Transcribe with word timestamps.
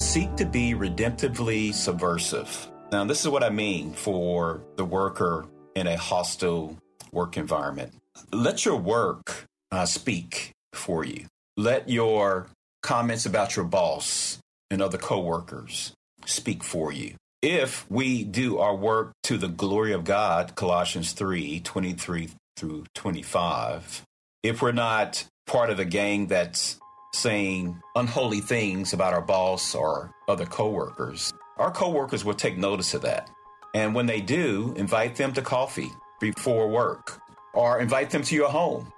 Seek 0.00 0.34
to 0.36 0.46
be 0.46 0.72
redemptively 0.72 1.74
subversive. 1.74 2.70
Now, 2.90 3.04
this 3.04 3.20
is 3.20 3.28
what 3.28 3.44
I 3.44 3.50
mean 3.50 3.92
for 3.92 4.62
the 4.76 4.84
worker 4.84 5.46
in 5.76 5.86
a 5.86 5.96
hostile 5.96 6.78
work 7.12 7.36
environment. 7.36 7.92
Let 8.32 8.64
your 8.64 8.76
work 8.76 9.44
uh, 9.70 9.84
speak 9.84 10.52
for 10.72 11.04
you. 11.04 11.26
Let 11.58 11.90
your 11.90 12.48
comments 12.82 13.26
about 13.26 13.56
your 13.56 13.66
boss 13.66 14.38
and 14.70 14.80
other 14.80 14.96
coworkers 14.96 15.92
speak 16.24 16.64
for 16.64 16.90
you. 16.90 17.14
If 17.42 17.88
we 17.90 18.24
do 18.24 18.58
our 18.58 18.74
work 18.74 19.12
to 19.24 19.36
the 19.36 19.48
glory 19.48 19.92
of 19.92 20.04
God, 20.04 20.54
Colossians 20.56 21.12
3 21.12 21.60
23 21.60 22.30
through 22.56 22.84
25, 22.94 24.02
if 24.42 24.62
we're 24.62 24.72
not 24.72 25.26
part 25.46 25.68
of 25.68 25.78
a 25.78 25.84
gang 25.84 26.26
that's 26.28 26.80
saying 27.12 27.82
unholy 27.96 28.40
things 28.40 28.92
about 28.92 29.12
our 29.12 29.20
boss 29.20 29.74
or 29.74 30.14
other 30.28 30.46
coworkers, 30.46 31.32
our 31.58 31.70
coworkers 31.70 32.24
will 32.24 32.34
take 32.34 32.56
notice 32.56 32.94
of 32.94 33.02
that. 33.02 33.30
And 33.74 33.94
when 33.94 34.06
they 34.06 34.20
do, 34.20 34.74
invite 34.76 35.16
them 35.16 35.32
to 35.34 35.42
coffee 35.42 35.90
before 36.20 36.68
work 36.68 37.20
or 37.52 37.80
invite 37.80 38.10
them 38.10 38.22
to 38.22 38.34
your 38.34 38.48
home. 38.48 38.92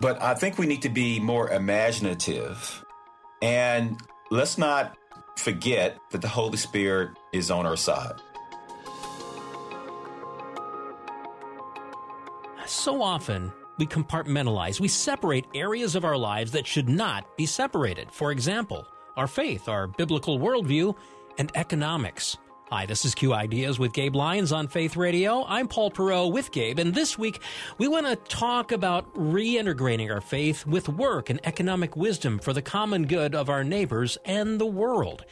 But 0.00 0.20
I 0.22 0.34
think 0.34 0.58
we 0.58 0.66
need 0.66 0.82
to 0.82 0.88
be 0.88 1.18
more 1.18 1.50
imaginative 1.50 2.84
and 3.40 4.00
let's 4.30 4.58
not 4.58 4.96
forget 5.36 5.98
that 6.10 6.20
the 6.20 6.28
Holy 6.28 6.56
Spirit 6.56 7.10
is 7.32 7.50
on 7.50 7.66
our 7.66 7.76
side. 7.76 8.14
So 12.66 13.00
often, 13.00 13.52
we 13.78 13.86
compartmentalize. 13.86 14.80
We 14.80 14.88
separate 14.88 15.46
areas 15.54 15.94
of 15.94 16.04
our 16.04 16.16
lives 16.16 16.52
that 16.52 16.66
should 16.66 16.88
not 16.88 17.36
be 17.36 17.46
separated. 17.46 18.10
For 18.12 18.32
example, 18.32 18.86
our 19.16 19.26
faith, 19.26 19.68
our 19.68 19.86
biblical 19.86 20.38
worldview, 20.38 20.94
and 21.38 21.50
economics. 21.54 22.36
Hi, 22.70 22.84
this 22.84 23.06
is 23.06 23.14
Q 23.14 23.32
Ideas 23.32 23.78
with 23.78 23.94
Gabe 23.94 24.14
Lyons 24.14 24.52
on 24.52 24.68
Faith 24.68 24.94
Radio. 24.94 25.42
I'm 25.48 25.68
Paul 25.68 25.90
Perot 25.90 26.30
with 26.30 26.52
Gabe, 26.52 26.78
and 26.78 26.94
this 26.94 27.16
week 27.18 27.40
we 27.78 27.88
want 27.88 28.06
to 28.06 28.16
talk 28.16 28.72
about 28.72 29.10
reintegrating 29.14 30.12
our 30.12 30.20
faith 30.20 30.66
with 30.66 30.86
work 30.86 31.30
and 31.30 31.40
economic 31.44 31.96
wisdom 31.96 32.38
for 32.38 32.52
the 32.52 32.60
common 32.60 33.06
good 33.06 33.34
of 33.34 33.48
our 33.48 33.64
neighbors 33.64 34.18
and 34.26 34.60
the 34.60 34.66
world. 34.66 35.24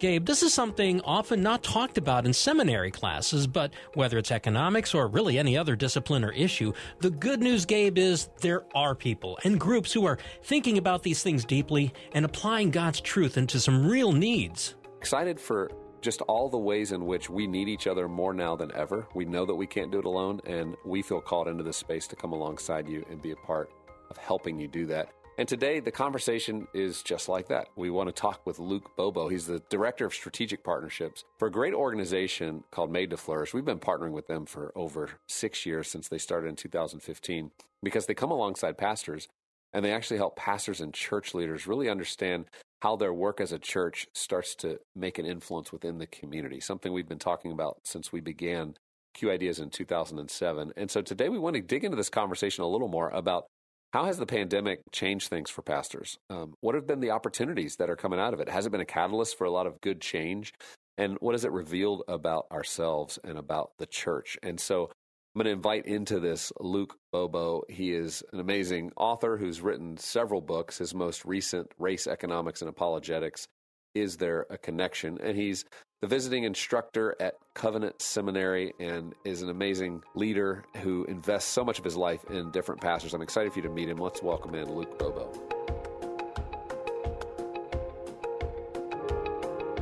Gabe, 0.00 0.26
this 0.26 0.42
is 0.42 0.52
something 0.52 1.00
often 1.02 1.44
not 1.44 1.62
talked 1.62 1.96
about 1.96 2.26
in 2.26 2.32
seminary 2.32 2.90
classes, 2.90 3.46
but 3.46 3.72
whether 3.94 4.18
it's 4.18 4.32
economics 4.32 4.92
or 4.92 5.06
really 5.06 5.38
any 5.38 5.56
other 5.56 5.76
discipline 5.76 6.24
or 6.24 6.32
issue, 6.32 6.72
the 6.98 7.10
good 7.10 7.40
news, 7.40 7.66
Gabe, 7.66 7.98
is 7.98 8.30
there 8.40 8.64
are 8.74 8.96
people 8.96 9.38
and 9.44 9.60
groups 9.60 9.92
who 9.92 10.06
are 10.06 10.18
thinking 10.42 10.76
about 10.76 11.04
these 11.04 11.22
things 11.22 11.44
deeply 11.44 11.94
and 12.14 12.24
applying 12.24 12.72
God's 12.72 13.00
truth 13.00 13.38
into 13.38 13.60
some 13.60 13.86
real 13.86 14.10
needs. 14.10 14.74
Excited 14.98 15.38
for 15.38 15.70
just 16.00 16.22
all 16.22 16.48
the 16.48 16.58
ways 16.58 16.92
in 16.92 17.06
which 17.06 17.28
we 17.28 17.46
need 17.46 17.68
each 17.68 17.86
other 17.86 18.08
more 18.08 18.32
now 18.32 18.56
than 18.56 18.72
ever. 18.74 19.06
We 19.14 19.24
know 19.24 19.44
that 19.46 19.54
we 19.54 19.66
can't 19.66 19.90
do 19.90 19.98
it 19.98 20.04
alone, 20.04 20.40
and 20.46 20.76
we 20.84 21.02
feel 21.02 21.20
called 21.20 21.48
into 21.48 21.62
this 21.62 21.76
space 21.76 22.06
to 22.08 22.16
come 22.16 22.32
alongside 22.32 22.88
you 22.88 23.04
and 23.10 23.20
be 23.20 23.32
a 23.32 23.36
part 23.36 23.70
of 24.10 24.16
helping 24.16 24.58
you 24.58 24.68
do 24.68 24.86
that. 24.86 25.10
And 25.38 25.48
today, 25.48 25.80
the 25.80 25.90
conversation 25.90 26.66
is 26.74 27.02
just 27.02 27.28
like 27.28 27.48
that. 27.48 27.68
We 27.74 27.88
want 27.88 28.08
to 28.08 28.12
talk 28.12 28.44
with 28.44 28.58
Luke 28.58 28.90
Bobo. 28.96 29.28
He's 29.28 29.46
the 29.46 29.62
Director 29.70 30.04
of 30.04 30.12
Strategic 30.12 30.62
Partnerships 30.62 31.24
for 31.38 31.48
a 31.48 31.50
great 31.50 31.72
organization 31.72 32.64
called 32.70 32.92
Made 32.92 33.10
to 33.10 33.16
Flourish. 33.16 33.54
We've 33.54 33.64
been 33.64 33.78
partnering 33.78 34.12
with 34.12 34.26
them 34.26 34.44
for 34.44 34.70
over 34.74 35.12
six 35.28 35.64
years 35.64 35.88
since 35.88 36.08
they 36.08 36.18
started 36.18 36.48
in 36.48 36.56
2015 36.56 37.52
because 37.82 38.04
they 38.04 38.14
come 38.14 38.30
alongside 38.30 38.76
pastors 38.76 39.28
and 39.72 39.84
they 39.84 39.92
actually 39.92 40.18
help 40.18 40.36
pastors 40.36 40.80
and 40.80 40.92
church 40.92 41.32
leaders 41.32 41.66
really 41.66 41.88
understand 41.88 42.46
how 42.80 42.96
their 42.96 43.12
work 43.12 43.40
as 43.40 43.52
a 43.52 43.58
church 43.58 44.06
starts 44.14 44.54
to 44.56 44.78
make 44.96 45.18
an 45.18 45.26
influence 45.26 45.72
within 45.72 45.98
the 45.98 46.06
community, 46.06 46.60
something 46.60 46.92
we've 46.92 47.08
been 47.08 47.18
talking 47.18 47.52
about 47.52 47.78
since 47.84 48.12
we 48.12 48.20
began 48.20 48.74
Q 49.14 49.30
Ideas 49.30 49.58
in 49.58 49.70
2007. 49.70 50.72
And 50.76 50.90
so 50.90 51.02
today 51.02 51.28
we 51.28 51.38
want 51.38 51.56
to 51.56 51.62
dig 51.62 51.84
into 51.84 51.96
this 51.96 52.10
conversation 52.10 52.64
a 52.64 52.68
little 52.68 52.88
more 52.88 53.10
about 53.10 53.46
how 53.92 54.04
has 54.04 54.18
the 54.18 54.26
pandemic 54.26 54.80
changed 54.92 55.28
things 55.28 55.50
for 55.50 55.62
pastors? 55.62 56.16
Um, 56.30 56.54
what 56.60 56.76
have 56.76 56.86
been 56.86 57.00
the 57.00 57.10
opportunities 57.10 57.76
that 57.76 57.90
are 57.90 57.96
coming 57.96 58.20
out 58.20 58.32
of 58.32 58.40
it? 58.40 58.48
Has 58.48 58.64
it 58.64 58.70
been 58.70 58.80
a 58.80 58.86
catalyst 58.86 59.36
for 59.36 59.44
a 59.44 59.50
lot 59.50 59.66
of 59.66 59.80
good 59.80 60.00
change? 60.00 60.54
And 60.96 61.16
what 61.20 61.34
has 61.34 61.44
it 61.44 61.50
revealed 61.50 62.04
about 62.06 62.46
ourselves 62.52 63.18
and 63.24 63.36
about 63.36 63.72
the 63.78 63.86
church? 63.86 64.38
And 64.42 64.60
so 64.60 64.90
I'm 65.32 65.38
going 65.38 65.44
to 65.44 65.52
invite 65.52 65.86
into 65.86 66.18
this 66.18 66.52
Luke 66.58 66.96
Bobo. 67.12 67.62
He 67.68 67.94
is 67.94 68.24
an 68.32 68.40
amazing 68.40 68.90
author 68.96 69.36
who's 69.36 69.60
written 69.60 69.96
several 69.96 70.40
books. 70.40 70.78
His 70.78 70.92
most 70.92 71.24
recent, 71.24 71.70
Race 71.78 72.08
Economics 72.08 72.62
and 72.62 72.68
Apologetics, 72.68 73.46
Is 73.94 74.16
There 74.16 74.46
a 74.50 74.58
Connection? 74.58 75.18
And 75.22 75.36
he's 75.36 75.64
the 76.02 76.08
visiting 76.08 76.42
instructor 76.42 77.14
at 77.20 77.34
Covenant 77.54 78.02
Seminary 78.02 78.72
and 78.80 79.14
is 79.24 79.42
an 79.42 79.50
amazing 79.50 80.02
leader 80.16 80.64
who 80.78 81.04
invests 81.04 81.48
so 81.48 81.64
much 81.64 81.78
of 81.78 81.84
his 81.84 81.96
life 81.96 82.24
in 82.28 82.50
different 82.50 82.80
pastors. 82.80 83.14
I'm 83.14 83.22
excited 83.22 83.52
for 83.52 83.60
you 83.60 83.68
to 83.68 83.70
meet 83.72 83.88
him. 83.88 83.98
Let's 83.98 84.24
welcome 84.24 84.56
in 84.56 84.68
Luke 84.74 84.98
Bobo. 84.98 85.30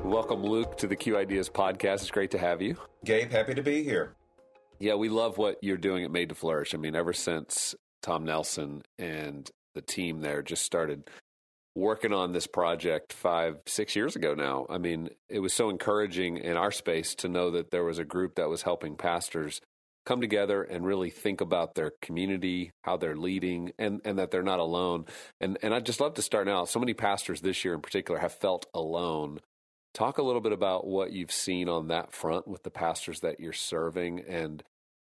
Welcome, 0.05 0.43
Luke, 0.43 0.77
to 0.77 0.87
the 0.87 0.97
Q 0.97 1.17
Ideas 1.17 1.49
podcast. 1.49 2.03
It's 2.03 2.11
great 2.11 2.33
to 2.33 2.39
have 2.39 2.61
you. 2.61 2.77
Gabe, 3.07 3.31
happy 3.31 3.55
to 3.55 3.63
be 3.63 3.83
here. 3.83 4.15
Yeah, 4.81 4.95
we 4.95 5.09
love 5.09 5.39
what 5.39 5.59
you're 5.63 5.77
doing 5.77 6.05
at 6.05 6.11
Made 6.11 6.29
to 6.29 6.35
Flourish. 6.35 6.75
I 6.75 6.79
mean, 6.79 6.95
ever 6.95 7.13
since 7.13 7.75
Tom 8.03 8.25
Nelson 8.25 8.83
and 8.99 9.51
the 9.75 9.83
team 9.83 10.21
there 10.21 10.43
just 10.43 10.63
started 10.63 11.09
working 11.75 12.13
on 12.13 12.33
this 12.33 12.47
project 12.47 13.13
five, 13.13 13.57
six 13.67 13.95
years 13.95 14.17
ago 14.17 14.35
now. 14.35 14.67
I 14.69 14.79
mean, 14.79 15.11
it 15.29 15.41
was 15.41 15.53
so 15.53 15.69
encouraging 15.71 16.37
in 16.39 16.57
our 16.57 16.73
space 16.73 17.15
to 17.17 17.29
know 17.29 17.51
that 17.53 17.71
there 17.71 17.85
was 17.85 17.99
a 17.99 18.05
group 18.05 18.37
that 18.37 18.49
was 18.49 18.63
helping 18.63 18.97
pastors 18.97 19.61
come 20.05 20.21
together 20.21 20.63
and 20.63 20.87
really 20.87 21.11
think 21.11 21.41
about 21.41 21.75
their 21.75 21.93
community, 22.01 22.71
how 22.83 22.97
they're 22.97 23.17
leading, 23.17 23.73
and, 23.79 24.01
and 24.05 24.19
that 24.19 24.31
they're 24.31 24.43
not 24.43 24.59
alone. 24.59 25.05
And 25.41 25.59
and 25.63 25.75
I'd 25.75 25.87
just 25.87 26.01
love 26.01 26.15
to 26.15 26.23
start 26.23 26.47
now. 26.47 26.65
So 26.65 26.81
many 26.81 26.95
pastors 26.95 27.41
this 27.41 27.65
year 27.65 27.75
in 27.75 27.83
particular 27.83 28.19
have 28.21 28.33
felt 28.33 28.67
alone 28.75 29.41
Talk 29.95 30.19
a 30.19 30.23
little 30.23 30.41
bit 30.41 30.53
about 30.53 30.87
what 30.87 31.13
you've 31.13 31.33
seen 31.33 31.69
on 31.69 31.89
that 31.89 32.13
front 32.13 32.47
with 32.47 32.63
the 32.63 32.71
pastors 32.71 33.21
that 33.21 33.41
you're 33.41 33.53
serving, 33.53 34.21
and 34.21 34.63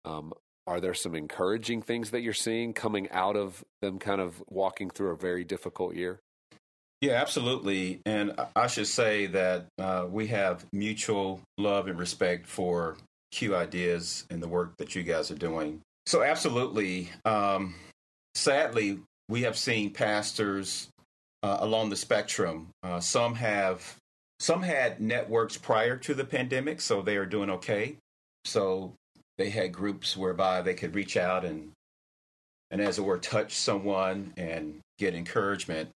um, 0.04 0.32
are 0.66 0.80
there 0.80 0.94
some 0.94 1.14
encouraging 1.14 1.82
things 1.82 2.10
that 2.10 2.20
you're 2.22 2.32
seeing 2.32 2.72
coming 2.72 3.10
out 3.10 3.36
of 3.36 3.64
them 3.82 3.98
kind 3.98 4.20
of 4.20 4.42
walking 4.48 4.90
through 4.90 5.10
a 5.10 5.16
very 5.16 5.44
difficult 5.44 5.94
year? 5.94 6.20
Yeah, 7.00 7.14
absolutely. 7.14 8.00
And 8.04 8.34
I 8.54 8.66
should 8.66 8.86
say 8.86 9.26
that 9.26 9.66
uh, 9.78 10.06
we 10.08 10.26
have 10.28 10.66
mutual 10.72 11.40
love 11.56 11.86
and 11.86 11.98
respect 11.98 12.46
for 12.46 12.98
Q 13.32 13.56
Ideas 13.56 14.26
and 14.30 14.42
the 14.42 14.48
work 14.48 14.76
that 14.76 14.94
you 14.94 15.02
guys 15.02 15.30
are 15.30 15.36
doing. 15.36 15.80
So, 16.06 16.22
absolutely. 16.22 17.10
Um, 17.24 17.74
sadly, 18.34 18.98
we 19.28 19.42
have 19.42 19.56
seen 19.56 19.92
pastors 19.92 20.88
uh, 21.42 21.58
along 21.60 21.90
the 21.90 21.96
spectrum. 21.96 22.68
Uh, 22.82 23.00
some 23.00 23.34
have 23.34 23.96
some 24.40 24.62
had 24.62 25.02
networks 25.02 25.58
prior 25.58 25.98
to 25.98 26.14
the 26.14 26.24
pandemic, 26.24 26.80
so 26.80 27.02
they 27.02 27.18
are 27.18 27.26
doing 27.26 27.50
okay. 27.50 27.96
So 28.46 28.94
they 29.36 29.50
had 29.50 29.70
groups 29.70 30.16
whereby 30.16 30.62
they 30.62 30.72
could 30.72 30.94
reach 30.94 31.16
out 31.16 31.44
and 31.44 31.72
and 32.70 32.80
as 32.80 32.98
it 32.98 33.02
were 33.02 33.18
touch 33.18 33.54
someone 33.54 34.32
and 34.36 34.80
get 34.98 35.14
encouragement. 35.14 35.90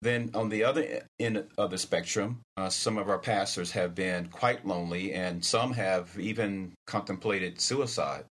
Then 0.00 0.30
on 0.34 0.48
the 0.48 0.64
other 0.64 1.02
end 1.20 1.44
of 1.56 1.70
the 1.70 1.78
spectrum, 1.78 2.40
uh, 2.56 2.68
some 2.68 2.98
of 2.98 3.08
our 3.08 3.18
pastors 3.18 3.70
have 3.72 3.94
been 3.94 4.26
quite 4.28 4.66
lonely, 4.66 5.12
and 5.12 5.44
some 5.44 5.74
have 5.74 6.18
even 6.18 6.72
contemplated 6.88 7.60
suicide. 7.60 8.24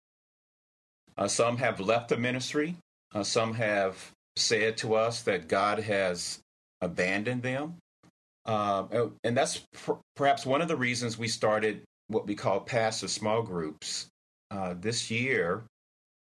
Uh, 1.15 1.27
some 1.27 1.57
have 1.57 1.79
left 1.79 2.09
the 2.09 2.17
ministry. 2.17 2.77
Uh, 3.13 3.23
some 3.23 3.53
have 3.53 4.11
said 4.37 4.77
to 4.77 4.95
us 4.95 5.21
that 5.23 5.47
God 5.47 5.79
has 5.79 6.39
abandoned 6.81 7.43
them. 7.43 7.75
Um, 8.49 9.13
and 9.23 9.37
that's 9.37 9.59
pr- 9.73 10.01
perhaps 10.15 10.43
one 10.43 10.61
of 10.61 10.67
the 10.67 10.75
reasons 10.75 11.19
we 11.19 11.27
started 11.27 11.83
what 12.07 12.25
we 12.25 12.33
call 12.33 12.59
passive 12.61 13.11
small 13.11 13.43
groups 13.43 14.07
uh, 14.49 14.73
this 14.79 15.11
year. 15.11 15.63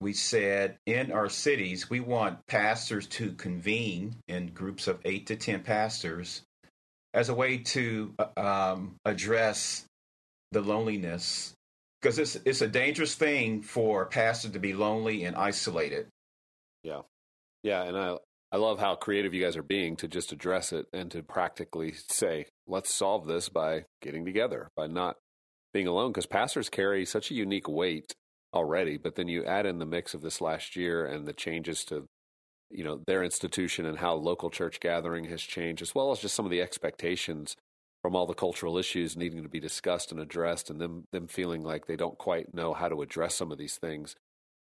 we 0.01 0.13
said 0.13 0.77
in 0.87 1.13
our 1.13 1.29
cities, 1.29 1.89
we 1.89 2.01
want 2.01 2.45
pastors 2.49 3.07
to 3.07 3.33
convene 3.35 4.17
in 4.27 4.49
groups 4.49 4.89
of 4.89 4.99
eight 5.05 5.27
to 5.27 5.37
10 5.37 5.63
pastors 5.63 6.43
as 7.15 7.29
a 7.29 7.35
way 7.35 7.59
to 7.59 8.13
uh, 8.19 8.41
um, 8.41 8.97
address 9.05 9.85
the 10.51 10.63
loneliness. 10.63 11.53
Because 12.01 12.19
it's, 12.19 12.37
it's 12.45 12.63
a 12.63 12.67
dangerous 12.67 13.15
thing 13.15 13.63
for 13.63 14.03
a 14.03 14.07
pastor 14.07 14.49
to 14.49 14.59
be 14.59 14.73
lonely 14.73 15.25
and 15.25 15.37
isolated. 15.37 16.09
Yeah. 16.83 17.03
Yeah. 17.63 17.85
And 17.85 17.97
I, 17.97 18.17
I 18.53 18.57
love 18.57 18.81
how 18.81 18.97
creative 18.97 19.33
you 19.33 19.43
guys 19.43 19.57
are 19.57 19.63
being 19.63 19.97
to 19.97 20.09
just 20.09 20.33
address 20.33 20.73
it 20.73 20.87
and 20.93 21.11
to 21.13 21.23
practically 21.23 21.95
say, 22.09 22.47
let's 22.67 22.93
solve 22.93 23.27
this 23.27 23.49
by 23.49 23.85
getting 24.03 24.25
together, 24.25 24.69
by 24.77 24.89
not 24.89 25.17
being 25.73 25.87
alone, 25.87 26.11
because 26.11 26.27
pastors 26.27 26.69
carry 26.69 27.05
such 27.05 27.31
a 27.31 27.35
unique 27.35 27.69
weight 27.69 28.13
already, 28.53 28.97
but 28.97 29.15
then 29.15 29.29
you 29.29 29.45
add 29.45 29.67
in 29.67 29.79
the 29.79 29.87
mix 29.87 30.15
of 30.15 30.23
this 30.23 30.41
last 30.41 30.75
year 30.75 31.07
and 31.07 31.29
the 31.29 31.33
changes 31.33 31.85
to 31.85 32.07
you 32.71 32.85
know 32.85 33.01
their 33.07 33.23
institution 33.23 33.85
and 33.85 33.99
how 33.99 34.15
local 34.15 34.49
church 34.49 34.81
gathering 34.81 35.25
has 35.25 35.43
changed 35.43 35.83
as 35.83 35.95
well 35.95 36.13
as 36.13 36.21
just 36.21 36.35
some 36.35 36.45
of 36.45 36.51
the 36.51 36.63
expectations 36.63 37.57
from 38.01 38.15
all 38.15 38.27
the 38.27 38.35
cultural 38.35 38.79
issues 38.79 39.17
needing 39.17 39.43
to 39.43 39.49
be 39.49 39.61
discussed 39.61 40.13
and 40.13 40.21
addressed 40.21 40.71
and 40.71 40.81
them 40.81 41.05
them 41.13 41.27
feeling 41.27 41.63
like 41.63 41.87
they 41.87 41.97
don't 41.97 42.17
quite 42.17 42.55
know 42.55 42.73
how 42.73 42.89
to 42.89 43.03
address 43.03 43.35
some 43.35 43.51
of 43.51 43.59
these 43.59 43.77
things 43.77 44.15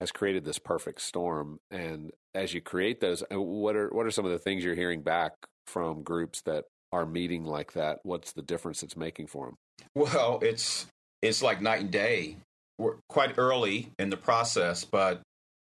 has 0.00 0.12
created 0.12 0.44
this 0.44 0.58
perfect 0.58 1.00
storm. 1.00 1.58
And 1.70 2.12
as 2.34 2.52
you 2.54 2.60
create 2.60 3.00
those 3.00 3.22
uh, 3.32 3.40
what 3.40 3.76
are 3.76 3.88
what 3.88 4.06
are 4.06 4.10
some 4.10 4.24
of 4.24 4.30
the 4.30 4.38
things 4.38 4.64
you're 4.64 4.74
hearing 4.74 5.02
back 5.02 5.32
from 5.66 6.02
groups 6.02 6.42
that 6.42 6.64
are 6.92 7.06
meeting 7.06 7.44
like 7.44 7.72
that? 7.72 7.98
What's 8.02 8.32
the 8.32 8.42
difference 8.42 8.82
it's 8.82 8.96
making 8.96 9.26
for 9.28 9.46
them 9.46 9.56
well 9.94 10.38
it's 10.42 10.86
it's 11.22 11.42
like 11.42 11.60
night 11.60 11.80
and 11.80 11.90
day. 11.90 12.36
We're 12.78 12.96
quite 13.08 13.38
early 13.38 13.88
in 13.98 14.10
the 14.10 14.16
process, 14.16 14.84
but 14.84 15.22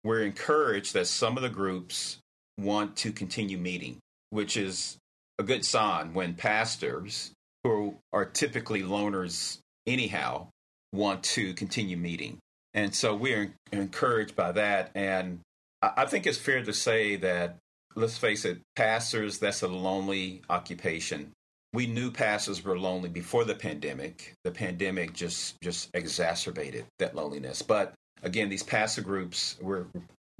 we're 0.03 0.23
encouraged 0.23 0.95
that 0.95 1.07
some 1.07 1.37
of 1.37 1.43
the 1.43 1.49
groups 1.49 2.19
want 2.59 2.97
to 2.97 3.13
continue 3.13 3.59
meeting, 3.59 3.99
which 4.31 4.57
is 4.57 4.97
a 5.39 5.43
good 5.43 5.65
sign 5.65 6.15
when 6.15 6.35
pastors 6.35 7.33
who 7.63 7.97
are 8.13 8.25
typically 8.25 8.83
loners 8.83 9.59
anyhow 9.87 10.49
want 10.93 11.23
to 11.23 11.53
continue 11.55 11.97
meeting. 11.97 12.39
And 12.75 12.95
so 12.95 13.15
we're 13.15 13.55
encouraged 13.73 14.37
by 14.37 14.53
that. 14.53 14.91
And 14.95 15.41
I 15.81 16.07
think 16.07 16.27
it's 16.27 16.39
fair 16.39 16.63
to 16.63 16.73
say 16.73 17.17
that, 17.17 17.57
let's 17.95 18.19
face 18.19 18.45
it, 18.45 18.59
pastors, 18.75 19.39
that's 19.39 19.63
a 19.63 19.69
lonely 19.69 20.43
occupation 20.51 21.33
we 21.75 21.89
knew 21.89 22.13
pastors 22.13 22.65
were 22.65 22.79
lonely 22.79 23.09
before 23.09 23.45
the 23.45 23.57
pandemic. 23.57 24.33
The 24.45 24.53
pandemic 24.53 25.13
just 25.13 25.61
just 25.61 25.91
exacerbated 25.93 26.87
that 27.01 27.17
loneliness. 27.17 27.63
But 27.63 27.95
again, 28.23 28.49
these 28.49 28.63
pastor 28.63 29.03
groups 29.03 29.57
were 29.61 29.89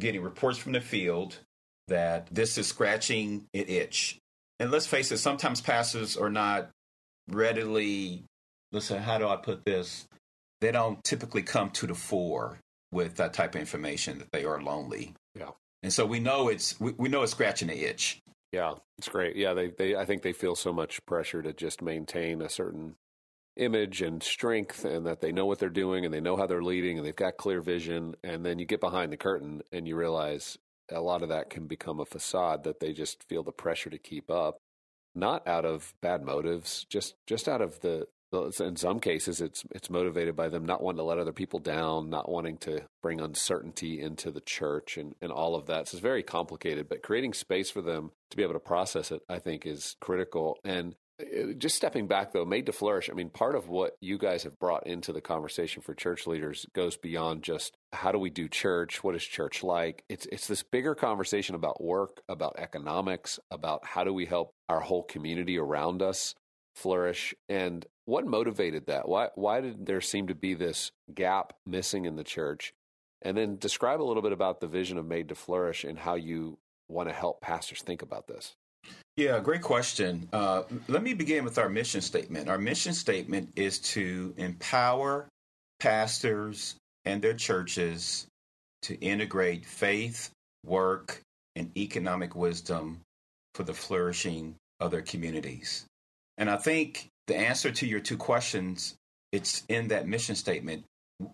getting 0.01 0.23
reports 0.23 0.59
from 0.59 0.73
the 0.73 0.81
field 0.81 1.37
that 1.89 2.29
this 2.31 2.57
is 2.57 2.69
scratching 2.69 3.47
an 3.53 3.65
itch. 3.67 4.17
And 4.61 4.71
let's 4.71 4.87
face 4.87 5.11
it, 5.11 5.19
sometimes 5.19 5.61
pastors 5.61 6.17
are 6.17 6.31
not 6.31 6.71
readily 7.29 8.23
listen, 8.71 9.03
how 9.03 9.19
do 9.19 9.27
I 9.27 9.37
put 9.37 9.65
this? 9.65 10.07
They 10.65 10.73
don't 10.73 11.05
typically 11.05 11.43
come 11.43 11.69
to 11.73 11.87
the 11.87 11.95
fore 11.95 12.59
with 12.91 13.17
that 13.17 13.35
type 13.35 13.55
of 13.55 13.61
information 13.61 14.17
that 14.21 14.33
they 14.33 14.47
are 14.47 14.63
lonely. 14.63 15.13
Yeah. 15.39 15.51
And 15.83 15.93
so 15.93 16.07
we 16.07 16.21
know 16.21 16.49
it's 16.49 16.81
we, 16.81 16.93
we 16.93 17.11
know 17.11 17.23
it's 17.23 17.33
scratching 17.33 17.69
the 17.69 17.87
itch. 17.87 18.23
Yeah, 18.51 18.77
it's 18.97 19.11
great. 19.11 19.37
Yeah, 19.37 19.53
they, 19.53 19.73
they 19.77 19.95
I 19.95 20.07
think 20.07 20.23
they 20.23 20.33
feel 20.33 20.55
so 20.55 20.73
much 20.73 21.05
pressure 21.05 21.43
to 21.43 21.53
just 21.53 21.83
maintain 21.83 22.41
a 22.41 22.49
certain 22.49 22.95
image 23.59 24.01
and 24.01 24.23
strength 24.23 24.87
and 24.87 25.05
that 25.05 25.21
they 25.21 25.33
know 25.33 25.45
what 25.45 25.59
they're 25.59 25.69
doing 25.69 26.07
and 26.07 26.15
they 26.15 26.21
know 26.23 26.35
how 26.35 26.47
they're 26.47 26.63
leading 26.63 26.97
and 26.97 27.07
they've 27.07 27.15
got 27.15 27.37
clear 27.37 27.61
vision 27.61 28.15
and 28.25 28.47
then 28.47 28.59
you 28.59 28.65
get 28.65 28.81
behind 28.81 29.13
the 29.13 29.19
curtain 29.19 29.61
and 29.71 29.87
you 29.87 29.95
realize 29.95 30.57
a 30.91 30.99
lot 30.99 31.23
of 31.23 31.29
that 31.29 31.51
can 31.51 31.67
become 31.67 32.01
a 32.01 32.07
facade 32.07 32.65
that 32.65 32.81
they 32.81 32.95
just 32.95 33.23
feel 33.29 33.43
the 33.43 33.53
pressure 33.53 33.91
to 33.91 33.99
keep 33.99 34.31
up 34.31 34.57
not 35.15 35.47
out 35.47 35.67
of 35.67 35.93
bad 36.01 36.23
motives 36.23 36.87
just 36.89 37.17
just 37.27 37.49
out 37.49 37.61
of 37.61 37.81
the 37.81 38.07
in 38.43 38.77
some 38.77 39.01
cases 39.01 39.41
it's 39.41 39.65
it's 39.71 39.91
motivated 39.91 40.37
by 40.37 40.49
them 40.49 40.65
not 40.65 40.83
wanting 40.83 40.99
to 40.99 41.05
let 41.05 41.19
other 41.19 41.33
people 41.33 41.59
down 41.59 42.11
not 42.11 42.29
wanting 42.29 42.57
to 42.57 42.83
bring 43.03 43.21
uncertainty 43.21 44.01
into 44.01 44.31
the 44.31 44.41
church 44.41 44.97
and, 44.97 45.15
and 45.21 45.31
all 45.31 45.55
of 45.55 45.67
that. 45.67 45.89
So 45.89 45.97
it's 45.97 46.03
very 46.03 46.23
complicated 46.23 46.89
but 46.89 47.03
creating 47.03 47.35
space 47.35 47.71
for 47.71 47.83
them 47.83 48.11
to 48.31 48.37
be 48.37 48.43
able 48.43 48.55
to 48.55 48.61
process 48.61 49.11
it 49.13 49.23
i 49.29 49.39
think 49.39 49.67
is 49.67 49.97
critical. 50.01 50.59
And 50.65 50.95
uh, 51.21 51.53
just 51.57 51.77
stepping 51.77 52.09
back 52.09 52.33
though 52.33 52.45
made 52.45 52.67
to 52.67 52.73
flourish 52.73 53.09
i 53.09 53.15
mean 53.15 53.31
part 53.31 53.55
of 53.55 53.69
what 53.69 53.97
you 54.01 54.19
guys 54.19 54.43
have 54.43 54.59
brought 54.59 54.87
into 54.87 55.13
the 55.13 55.21
conversation 55.21 55.81
for 55.81 55.95
church 55.95 56.27
leaders 56.27 56.67
goes 56.75 56.97
beyond 56.97 57.43
just 57.45 57.77
how 57.95 58.13
do 58.13 58.19
we 58.19 58.31
do 58.31 58.49
church? 58.49 59.03
What 59.03 59.15
is 59.15 59.23
church 59.23 59.63
like? 59.63 60.05
It's 60.09 60.27
it's 60.27 60.47
this 60.47 60.63
bigger 60.63 60.95
conversation 60.95 61.55
about 61.55 61.83
work 61.83 62.21
about 62.29 62.57
economics 62.59 63.39
about 63.51 63.85
how 63.85 64.05
do 64.05 64.13
we 64.13 64.27
help 64.27 64.51
our 64.69 64.81
whole 64.81 65.05
community 65.05 65.59
around 65.59 66.03
us 66.03 66.35
flourish 66.75 67.35
and 67.49 67.87
what 68.07 68.27
motivated 68.27 68.87
that? 68.87 69.09
Why 69.09 69.29
why 69.35 69.61
did 69.61 69.87
there 69.87 70.01
seem 70.01 70.27
to 70.29 70.35
be 70.35 70.55
this 70.55 70.93
gap 71.15 71.55
missing 71.67 72.05
in 72.05 72.17
the 72.17 72.25
church? 72.25 72.75
And 73.23 73.37
then 73.37 73.57
describe 73.57 74.03
a 74.03 74.05
little 74.05 74.23
bit 74.23 74.33
about 74.33 74.61
the 74.61 74.67
vision 74.67 74.99
of 74.99 75.07
made 75.07 75.29
to 75.31 75.35
flourish 75.35 75.85
and 75.85 75.99
how 75.99 76.15
you 76.15 76.59
want 76.89 77.09
to 77.09 77.15
help 77.15 77.41
pastors 77.41 77.81
think 77.81 78.03
about 78.03 78.27
this. 78.27 78.55
Yeah 79.17 79.41
great 79.41 79.63
question. 79.63 80.29
Uh, 80.33 80.65
let 80.89 81.03
me 81.03 81.15
begin 81.15 81.45
with 81.45 81.59
our 81.59 81.69
mission 81.69 82.01
statement. 82.01 82.49
Our 82.49 82.59
mission 82.59 82.93
statement 82.93 83.51
is 83.57 83.79
to 83.81 84.35
empower 84.37 85.29
pastors 85.81 86.77
and 87.05 87.23
their 87.23 87.35
churches 87.35 88.27
to 88.83 88.95
integrate 89.01 89.65
faith 89.65 90.31
work 90.65 91.21
and 91.57 91.71
economic 91.77 92.35
wisdom 92.35 93.01
for 93.55 93.63
the 93.63 93.73
flourishing 93.73 94.57
of 94.81 94.91
their 94.91 95.03
communities 95.03 95.87
and 96.39 96.51
I 96.51 96.57
think 96.57 97.09
the 97.27 97.37
answer 97.37 97.71
to 97.71 97.87
your 97.87 98.01
two 98.01 98.17
questions, 98.17 98.95
it's 99.33 99.65
in 99.69 99.89
that 99.89 100.09
mission 100.09 100.35
statement. 100.35 100.85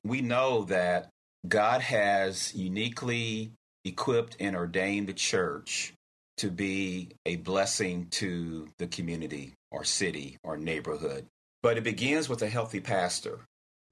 We 0.04 0.20
know 0.20 0.64
that 0.64 1.08
God 1.48 1.80
has 1.80 2.54
uniquely 2.54 3.52
equipped 3.84 4.36
and 4.40 4.54
ordained 4.54 5.08
the 5.08 5.14
church 5.14 5.94
to 6.36 6.50
be 6.50 7.08
a 7.26 7.36
blessing 7.36 8.06
to 8.10 8.68
the 8.78 8.86
community 8.86 9.52
or 9.70 9.84
city 9.84 10.38
or 10.42 10.56
neighborhood. 10.56 11.26
But 11.62 11.76
it 11.76 11.84
begins 11.84 12.28
with 12.28 12.42
a 12.42 12.48
healthy 12.48 12.80
pastor. 12.80 13.40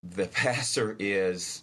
The 0.02 0.26
pastor 0.32 0.96
is 0.99 1.62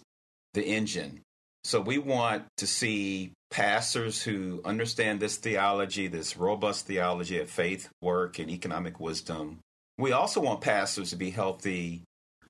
the 0.54 0.64
engine. 0.64 1.22
So 1.66 1.80
we 1.80 1.98
want 1.98 2.44
to 2.58 2.66
see 2.68 3.32
pastors 3.50 4.22
who 4.22 4.60
understand 4.64 5.18
this 5.18 5.36
theology, 5.36 6.06
this 6.06 6.36
robust 6.36 6.86
theology 6.86 7.40
of 7.40 7.50
faith, 7.50 7.88
work, 8.00 8.38
and 8.38 8.48
economic 8.48 9.00
wisdom. 9.00 9.58
We 9.98 10.12
also 10.12 10.40
want 10.40 10.60
pastors 10.60 11.10
to 11.10 11.16
be 11.16 11.30
healthy 11.30 12.02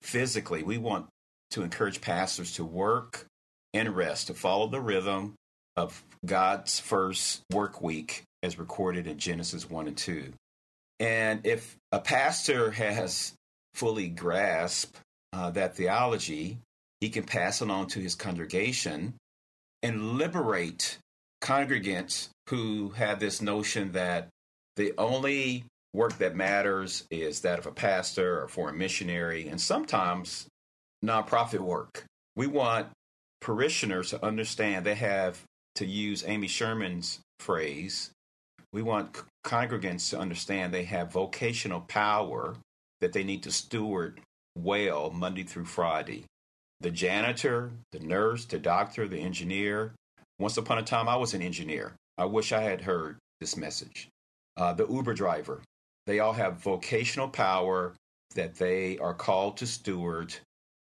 physically. 0.03 0.63
We 0.63 0.77
want 0.77 1.07
to 1.53 1.63
encourage 1.63 2.03
pastors 2.03 2.53
to 2.57 2.65
work 2.67 3.25
and 3.73 3.97
rest, 3.97 4.27
to 4.27 4.35
follow 4.35 4.67
the 4.67 4.83
rhythm 4.83 5.33
of 5.79 6.05
God's 6.27 6.79
first 6.79 7.41
work 7.51 7.81
week 7.81 8.23
as 8.43 8.59
recorded 8.59 9.07
in 9.07 9.17
Genesis 9.17 9.71
1 9.71 9.89
and 9.89 9.97
2. 9.97 10.31
And 11.01 11.47
if 11.47 11.75
a 11.91 12.01
pastor 12.01 12.71
has 12.71 13.33
fully 13.73 14.09
grasped 14.09 15.01
uh, 15.33 15.49
that 15.53 15.75
theology, 15.75 16.59
he 17.01 17.09
can 17.09 17.25
pass 17.25 17.61
it 17.63 17.71
on 17.71 17.87
to 17.89 18.01
his 18.01 18.15
congregation 18.15 19.15
and 19.83 20.19
liberate 20.19 20.99
congregants 21.43 22.29
who 22.49 22.91
have 22.91 23.21
this 23.21 23.43
notion 23.43 23.93
that 23.93 24.29
the 24.77 24.93
only 24.99 25.65
work 25.93 26.19
that 26.19 26.37
matters 26.37 27.05
is 27.11 27.41
that 27.41 27.59
of 27.59 27.67
a 27.67 27.73
pastor 27.73 28.43
or 28.43 28.49
for 28.49 28.69
a 28.69 28.73
missionary, 28.73 29.49
and 29.49 29.61
sometimes 29.61 30.47
nonprofit 31.05 31.61
work. 31.61 32.05
We 32.35 32.47
want 32.47 32.89
parishioners 33.41 34.11
to 34.11 34.25
understand 34.25 34.85
they 34.85 34.95
have, 34.95 35.43
to 35.77 35.87
use 35.87 36.25
Amy 36.27 36.49
Sherman's 36.49 37.21
phrase, 37.41 38.11
we 38.73 38.83
want 38.83 39.23
congregants 39.45 40.11
to 40.11 40.19
understand 40.19 40.73
they 40.73 40.85
have 40.85 41.13
vocational 41.13 41.81
power 41.81 42.57
that 43.01 43.13
they 43.13 43.25
need 43.25 43.43
to 43.45 43.53
steward 43.53 44.21
well 44.57 45.11
Monday 45.11 45.45
through 45.45 45.65
Friday 45.65 46.25
the 46.81 46.91
janitor, 46.91 47.73
the 47.93 48.01
nurse, 48.01 48.45
the 48.45 48.59
doctor, 48.59 49.09
the 49.09 49.19
engineer. 49.19 49.93
Once 50.39 50.57
upon 50.57 50.79
a 50.79 50.83
time, 50.83 51.09
I 51.09 51.17
was 51.17 51.35
an 51.35 51.43
engineer. 51.43 51.95
I 52.19 52.27
wish 52.27 52.53
I 52.53 52.63
had 52.63 52.83
heard 52.83 53.17
this 53.41 53.57
message. 53.57 54.09
Uh, 54.57 54.73
the 54.73 54.87
Uber 54.87 55.15
driver, 55.15 55.63
they 56.07 56.21
all 56.21 56.33
have 56.33 56.63
vocational 56.63 57.29
power 57.29 57.95
that 58.35 58.57
they 58.57 58.99
are 58.99 59.15
called 59.15 59.57
to 59.59 59.67
steward 59.67 60.35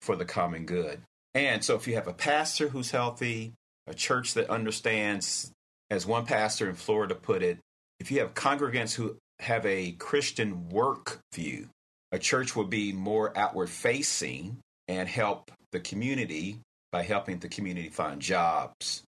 for 0.02 0.16
the 0.16 0.24
common 0.24 0.66
good. 0.66 1.00
And 1.34 1.64
so, 1.64 1.76
if 1.76 1.86
you 1.86 1.94
have 1.94 2.08
a 2.08 2.12
pastor 2.12 2.68
who's 2.68 2.90
healthy, 2.90 3.52
a 3.86 3.94
church 3.94 4.34
that 4.34 4.50
understands, 4.50 5.52
as 5.90 6.06
one 6.06 6.26
pastor 6.26 6.68
in 6.68 6.74
Florida 6.74 7.14
put 7.14 7.42
it, 7.42 7.58
if 8.00 8.10
you 8.10 8.20
have 8.20 8.34
congregants 8.34 8.94
who 8.94 9.16
have 9.40 9.64
a 9.66 9.92
Christian 9.92 10.68
work 10.68 11.20
view, 11.32 11.68
a 12.12 12.18
church 12.18 12.56
will 12.56 12.64
be 12.64 12.92
more 12.92 13.36
outward 13.36 13.70
facing 13.70 14.58
and 14.90 15.08
help 15.08 15.52
the 15.70 15.78
community 15.78 16.58
by 16.90 17.02
helping 17.04 17.38
the 17.38 17.48
community 17.48 17.88
find 17.88 18.20
jobs, 18.20 19.04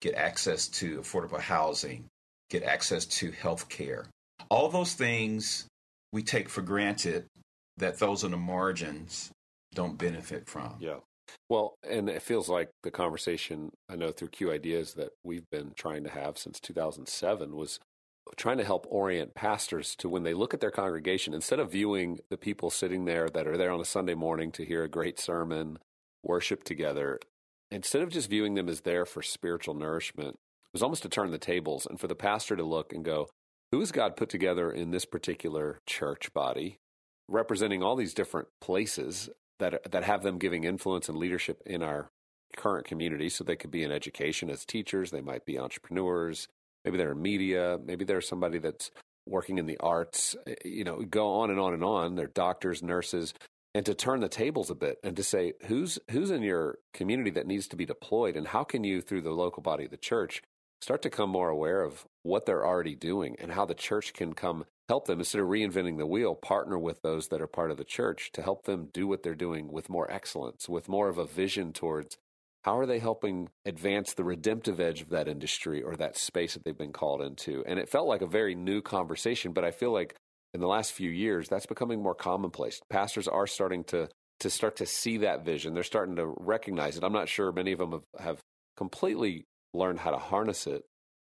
get 0.00 0.14
access 0.14 0.66
to 0.66 0.98
affordable 0.98 1.38
housing, 1.38 2.06
get 2.48 2.62
access 2.62 3.04
to 3.04 3.30
health 3.32 3.68
care. 3.68 4.06
All 4.48 4.70
those 4.70 4.94
things 4.94 5.66
we 6.10 6.22
take 6.22 6.48
for 6.48 6.62
granted 6.62 7.26
that 7.76 7.98
those 7.98 8.24
on 8.24 8.30
the 8.30 8.38
margins 8.38 9.30
don't 9.74 9.98
benefit 9.98 10.48
from. 10.48 10.76
Yeah. 10.80 11.00
Well, 11.50 11.74
and 11.86 12.08
it 12.08 12.22
feels 12.22 12.48
like 12.48 12.70
the 12.82 12.90
conversation 12.90 13.70
I 13.90 13.96
know 13.96 14.12
through 14.12 14.28
Q 14.28 14.50
Ideas 14.50 14.94
that 14.94 15.10
we've 15.22 15.44
been 15.50 15.72
trying 15.76 16.04
to 16.04 16.10
have 16.10 16.38
since 16.38 16.58
2007 16.60 17.54
was 17.54 17.78
trying 18.36 18.58
to 18.58 18.64
help 18.64 18.86
orient 18.88 19.34
pastors 19.34 19.94
to 19.96 20.08
when 20.08 20.22
they 20.22 20.34
look 20.34 20.52
at 20.52 20.60
their 20.60 20.70
congregation, 20.70 21.34
instead 21.34 21.60
of 21.60 21.70
viewing 21.70 22.18
the 22.28 22.36
people 22.36 22.70
sitting 22.70 23.04
there 23.04 23.28
that 23.28 23.46
are 23.46 23.56
there 23.56 23.70
on 23.70 23.80
a 23.80 23.84
Sunday 23.84 24.14
morning 24.14 24.50
to 24.52 24.64
hear 24.64 24.82
a 24.82 24.88
great 24.88 25.18
sermon, 25.18 25.78
worship 26.22 26.64
together, 26.64 27.20
instead 27.70 28.02
of 28.02 28.10
just 28.10 28.30
viewing 28.30 28.54
them 28.54 28.68
as 28.68 28.80
there 28.82 29.06
for 29.06 29.22
spiritual 29.22 29.74
nourishment, 29.74 30.34
it 30.34 30.72
was 30.72 30.82
almost 30.82 31.02
to 31.02 31.08
turn 31.08 31.30
the 31.30 31.38
tables 31.38 31.86
and 31.86 32.00
for 32.00 32.08
the 32.08 32.14
pastor 32.14 32.56
to 32.56 32.64
look 32.64 32.92
and 32.92 33.04
go, 33.04 33.28
who 33.70 33.80
has 33.80 33.92
God 33.92 34.16
put 34.16 34.28
together 34.28 34.70
in 34.70 34.90
this 34.90 35.04
particular 35.04 35.80
church 35.86 36.32
body, 36.32 36.78
representing 37.28 37.82
all 37.82 37.96
these 37.96 38.14
different 38.14 38.48
places 38.60 39.28
that 39.58 39.90
that 39.90 40.04
have 40.04 40.22
them 40.22 40.38
giving 40.38 40.64
influence 40.64 41.08
and 41.08 41.16
leadership 41.16 41.62
in 41.64 41.82
our 41.82 42.10
current 42.56 42.86
community. 42.86 43.28
So 43.28 43.42
they 43.42 43.56
could 43.56 43.70
be 43.70 43.82
in 43.82 43.90
education 43.90 44.50
as 44.50 44.64
teachers, 44.64 45.10
they 45.10 45.20
might 45.20 45.44
be 45.44 45.58
entrepreneurs, 45.58 46.48
maybe 46.86 46.96
they're 46.96 47.12
in 47.12 47.20
media, 47.20 47.78
maybe 47.84 48.04
they're 48.04 48.22
somebody 48.22 48.58
that's 48.58 48.90
working 49.26 49.58
in 49.58 49.66
the 49.66 49.76
arts. 49.78 50.36
Eh, 50.46 50.54
you 50.64 50.84
know, 50.84 51.02
go 51.02 51.40
on 51.40 51.50
and 51.50 51.60
on 51.60 51.74
and 51.74 51.84
on. 51.84 52.14
They're 52.14 52.28
doctors, 52.28 52.82
nurses, 52.82 53.34
and 53.74 53.84
to 53.84 53.94
turn 53.94 54.20
the 54.20 54.28
tables 54.28 54.70
a 54.70 54.74
bit 54.74 54.98
and 55.02 55.16
to 55.16 55.22
say 55.22 55.54
who's 55.66 55.98
who's 56.10 56.30
in 56.30 56.42
your 56.42 56.78
community 56.94 57.30
that 57.32 57.46
needs 57.46 57.66
to 57.68 57.76
be 57.76 57.84
deployed, 57.84 58.36
and 58.36 58.46
how 58.46 58.64
can 58.64 58.84
you 58.84 59.02
through 59.02 59.22
the 59.22 59.32
local 59.32 59.62
body 59.62 59.84
of 59.84 59.90
the 59.90 59.96
church 59.96 60.42
start 60.80 61.02
to 61.02 61.10
come 61.10 61.30
more 61.30 61.48
aware 61.48 61.82
of 61.82 62.04
what 62.22 62.46
they're 62.46 62.66
already 62.66 62.94
doing 62.94 63.34
and 63.40 63.50
how 63.50 63.64
the 63.64 63.74
church 63.74 64.12
can 64.12 64.32
come 64.34 64.64
help 64.88 65.06
them 65.06 65.18
instead 65.18 65.40
of 65.40 65.48
reinventing 65.48 65.96
the 65.96 66.06
wheel 66.06 66.34
partner 66.34 66.78
with 66.78 67.00
those 67.02 67.28
that 67.28 67.40
are 67.40 67.46
part 67.46 67.70
of 67.70 67.76
the 67.76 67.84
church 67.84 68.30
to 68.32 68.42
help 68.42 68.66
them 68.66 68.88
do 68.92 69.06
what 69.06 69.22
they're 69.22 69.34
doing 69.34 69.72
with 69.72 69.88
more 69.88 70.10
excellence 70.12 70.68
with 70.68 70.88
more 70.88 71.08
of 71.08 71.18
a 71.18 71.26
vision 71.26 71.72
towards 71.72 72.18
how 72.66 72.78
are 72.78 72.86
they 72.86 72.98
helping 72.98 73.48
advance 73.64 74.12
the 74.12 74.24
redemptive 74.24 74.80
edge 74.80 75.00
of 75.00 75.10
that 75.10 75.28
industry 75.28 75.82
or 75.82 75.94
that 75.96 76.16
space 76.16 76.54
that 76.54 76.64
they've 76.64 76.76
been 76.76 76.92
called 76.92 77.22
into? 77.22 77.62
And 77.64 77.78
it 77.78 77.88
felt 77.88 78.08
like 78.08 78.22
a 78.22 78.26
very 78.26 78.56
new 78.56 78.82
conversation 78.82 79.52
but 79.52 79.64
i 79.64 79.70
feel 79.70 79.92
like 79.92 80.16
in 80.52 80.60
the 80.60 80.66
last 80.66 80.92
few 80.92 81.10
years 81.10 81.48
that's 81.48 81.66
becoming 81.66 82.02
more 82.02 82.14
commonplace. 82.14 82.80
Pastors 82.90 83.28
are 83.28 83.46
starting 83.46 83.84
to 83.84 84.08
to 84.40 84.50
start 84.50 84.76
to 84.76 84.86
see 84.86 85.18
that 85.18 85.44
vision. 85.44 85.72
They're 85.72 85.82
starting 85.82 86.16
to 86.16 86.34
recognize 86.38 86.96
it. 86.96 87.04
I'm 87.04 87.12
not 87.12 87.28
sure 87.28 87.52
many 87.52 87.72
of 87.72 87.78
them 87.78 87.92
have, 87.92 88.04
have 88.18 88.40
completely 88.76 89.44
learned 89.72 90.00
how 90.00 90.10
to 90.10 90.18
harness 90.18 90.66
it. 90.66 90.82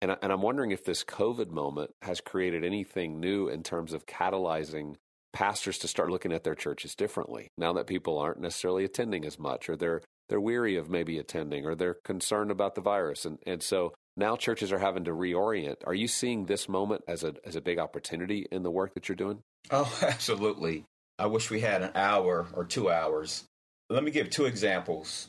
And, 0.01 0.13
I, 0.13 0.17
and 0.23 0.33
I'm 0.33 0.41
wondering 0.41 0.71
if 0.71 0.85
this 0.85 1.05
COVID 1.05 1.51
moment 1.51 1.91
has 2.01 2.23
created 2.23 2.65
anything 2.65 3.21
new 3.21 3.49
in 3.49 3.63
terms 3.63 3.93
of 3.93 4.07
catalyzing 4.07 4.95
pastors 5.35 5.77
to 5.79 5.89
start 5.89 6.11
looking 6.11 6.33
at 6.33 6.45
their 6.45 6.55
churches 6.55 6.95
differently 6.95 7.49
now 7.59 7.75
that 7.75 7.87
people 7.87 8.17
aren't 8.17 8.41
necessarily 8.41 8.85
attending 8.85 9.27
as 9.27 9.39
much 9.39 9.69
or 9.69 9.77
they're 9.77 10.01
they're 10.29 10.41
weary 10.41 10.77
of 10.77 10.91
maybe 10.91 11.19
attending 11.19 11.65
or 11.65 11.75
they're 11.75 11.99
concerned 12.05 12.51
about 12.51 12.75
the 12.75 12.81
virus 12.81 13.25
and 13.25 13.39
and 13.47 13.63
so 13.63 13.93
now 14.17 14.35
churches 14.35 14.73
are 14.73 14.79
having 14.79 15.05
to 15.05 15.11
reorient. 15.11 15.77
Are 15.87 15.95
you 15.95 16.09
seeing 16.09 16.47
this 16.47 16.69
moment 16.69 17.03
as 17.07 17.23
a 17.23 17.35
as 17.45 17.57
a 17.57 17.61
big 17.61 17.79
opportunity 17.79 18.47
in 18.51 18.63
the 18.63 18.71
work 18.71 18.95
that 18.95 19.09
you're 19.09 19.17
doing? 19.17 19.41
Oh 19.71 19.99
absolutely. 20.03 20.85
I 21.19 21.27
wish 21.27 21.51
we 21.51 21.61
had 21.61 21.83
an 21.83 21.93
hour 21.95 22.47
or 22.53 22.65
two 22.65 22.91
hours. 22.91 23.45
Let 23.89 24.05
me 24.05 24.11
give 24.11 24.31
two 24.31 24.47
examples. 24.47 25.29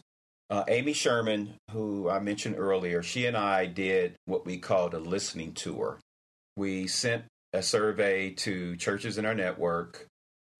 Uh, 0.49 0.63
Amy 0.69 0.93
Sherman, 0.93 1.55
who 1.71 2.09
I 2.09 2.19
mentioned 2.19 2.55
earlier, 2.57 3.03
she 3.03 3.25
and 3.25 3.35
I 3.35 3.65
did 3.65 4.15
what 4.25 4.45
we 4.45 4.57
called 4.57 4.93
a 4.93 4.99
listening 4.99 5.53
tour. 5.53 5.99
We 6.55 6.87
sent 6.87 7.25
a 7.53 7.61
survey 7.61 8.31
to 8.31 8.75
churches 8.77 9.17
in 9.17 9.25
our 9.25 9.35
network, 9.35 10.05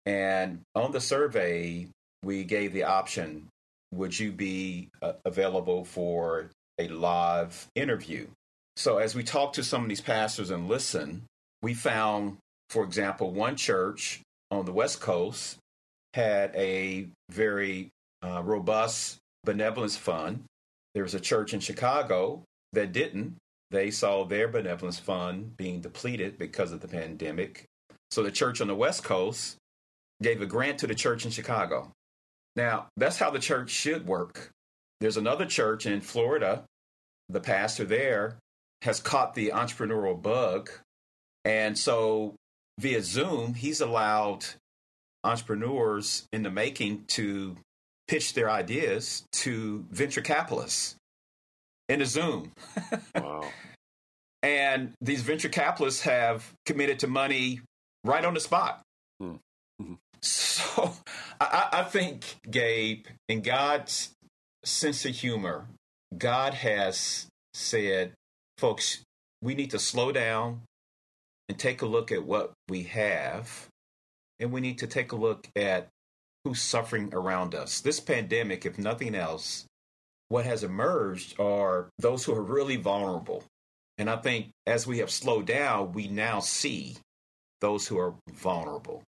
and 0.05 0.61
on 0.75 0.91
the 0.91 0.99
survey, 0.99 1.87
we 2.23 2.43
gave 2.43 2.73
the 2.73 2.83
option 2.83 3.47
would 3.91 4.17
you 4.17 4.31
be 4.31 4.89
uh, 5.01 5.13
available 5.25 5.85
for 5.85 6.49
a 6.77 6.87
live 6.87 7.67
interview? 7.75 8.27
So, 8.75 8.97
as 8.97 9.15
we 9.15 9.23
talked 9.23 9.55
to 9.55 9.63
some 9.63 9.83
of 9.83 9.89
these 9.89 10.01
pastors 10.01 10.51
and 10.51 10.67
listen, 10.67 11.23
we 11.61 11.73
found, 11.73 12.37
for 12.69 12.83
example, 12.83 13.31
one 13.31 13.55
church 13.55 14.21
on 14.51 14.65
the 14.65 14.71
West 14.71 14.99
Coast 14.99 15.57
had 16.13 16.55
a 16.55 17.07
very 17.29 17.89
uh, 18.23 18.41
robust 18.43 19.17
benevolence 19.43 19.97
fund. 19.97 20.43
There 20.93 21.03
was 21.03 21.15
a 21.15 21.19
church 21.19 21.53
in 21.53 21.59
Chicago 21.59 22.43
that 22.73 22.91
didn't. 22.91 23.37
They 23.71 23.91
saw 23.91 24.23
their 24.23 24.47
benevolence 24.47 24.99
fund 24.99 25.57
being 25.57 25.81
depleted 25.81 26.37
because 26.37 26.71
of 26.71 26.81
the 26.81 26.87
pandemic. 26.87 27.65
So 28.11 28.23
the 28.23 28.31
church 28.31 28.61
on 28.61 28.67
the 28.67 28.75
West 28.75 29.03
Coast 29.03 29.57
gave 30.21 30.41
a 30.41 30.45
grant 30.45 30.79
to 30.79 30.87
the 30.87 30.95
church 30.95 31.25
in 31.25 31.31
Chicago. 31.31 31.91
Now, 32.57 32.87
that's 32.97 33.19
how 33.19 33.29
the 33.29 33.39
church 33.39 33.69
should 33.69 34.07
work. 34.07 34.49
There's 34.99 35.15
another 35.15 35.45
church 35.45 35.85
in 35.85 36.01
Florida. 36.01 36.63
The 37.29 37.39
pastor 37.39 37.85
there 37.85 38.39
has 38.81 38.99
caught 38.99 39.35
the 39.35 39.49
entrepreneurial 39.49 40.19
bug. 40.19 40.71
And 41.45 41.77
so 41.77 42.33
via 42.79 43.03
Zoom, 43.03 43.53
he's 43.53 43.79
allowed 43.79 44.45
entrepreneurs 45.23 46.25
in 46.33 46.41
the 46.41 46.49
making 46.49 47.05
to 47.09 47.55
pitch 48.07 48.33
their 48.33 48.49
ideas 48.49 49.23
to 49.33 49.85
venture 49.91 50.21
capitalists 50.21 50.95
in 51.89 52.01
a 52.01 52.05
Zoom. 52.05 52.51
wow. 53.15 53.47
And 54.41 54.93
these 54.99 55.21
venture 55.21 55.49
capitalists 55.49 56.01
have 56.01 56.51
committed 56.65 56.99
to 56.99 57.07
money 57.07 57.61
right 58.03 58.25
on 58.25 58.33
the 58.33 58.39
spot. 58.39 58.81
Mm-hmm. 59.21 59.93
So 60.21 60.93
I, 61.41 61.69
I 61.71 61.83
think, 61.83 62.37
Gabe, 62.49 63.05
in 63.27 63.41
God's 63.41 64.11
sense 64.63 65.05
of 65.05 65.15
humor, 65.15 65.67
God 66.17 66.53
has 66.53 67.27
said, 67.53 68.13
folks, 68.57 69.03
we 69.41 69.55
need 69.55 69.71
to 69.71 69.79
slow 69.79 70.11
down 70.11 70.61
and 71.49 71.57
take 71.57 71.81
a 71.81 71.85
look 71.85 72.11
at 72.11 72.25
what 72.25 72.53
we 72.67 72.83
have. 72.83 73.67
And 74.39 74.51
we 74.51 74.61
need 74.61 74.79
to 74.79 74.87
take 74.87 75.11
a 75.11 75.15
look 75.15 75.47
at 75.55 75.87
who's 76.43 76.61
suffering 76.61 77.09
around 77.13 77.55
us. 77.55 77.81
This 77.81 77.99
pandemic, 77.99 78.65
if 78.65 78.77
nothing 78.77 79.15
else, 79.15 79.65
what 80.29 80.45
has 80.45 80.63
emerged 80.63 81.39
are 81.39 81.89
those 81.99 82.23
who 82.23 82.33
are 82.33 82.43
really 82.43 82.75
vulnerable. 82.75 83.43
And 83.97 84.09
I 84.09 84.17
think 84.17 84.49
as 84.65 84.85
we 84.85 84.99
have 84.99 85.09
slowed 85.09 85.47
down, 85.47 85.93
we 85.93 86.07
now 86.07 86.39
see 86.39 86.97
those 87.61 87.87
who 87.87 87.97
are 87.97 88.13
vulnerable. 88.31 89.03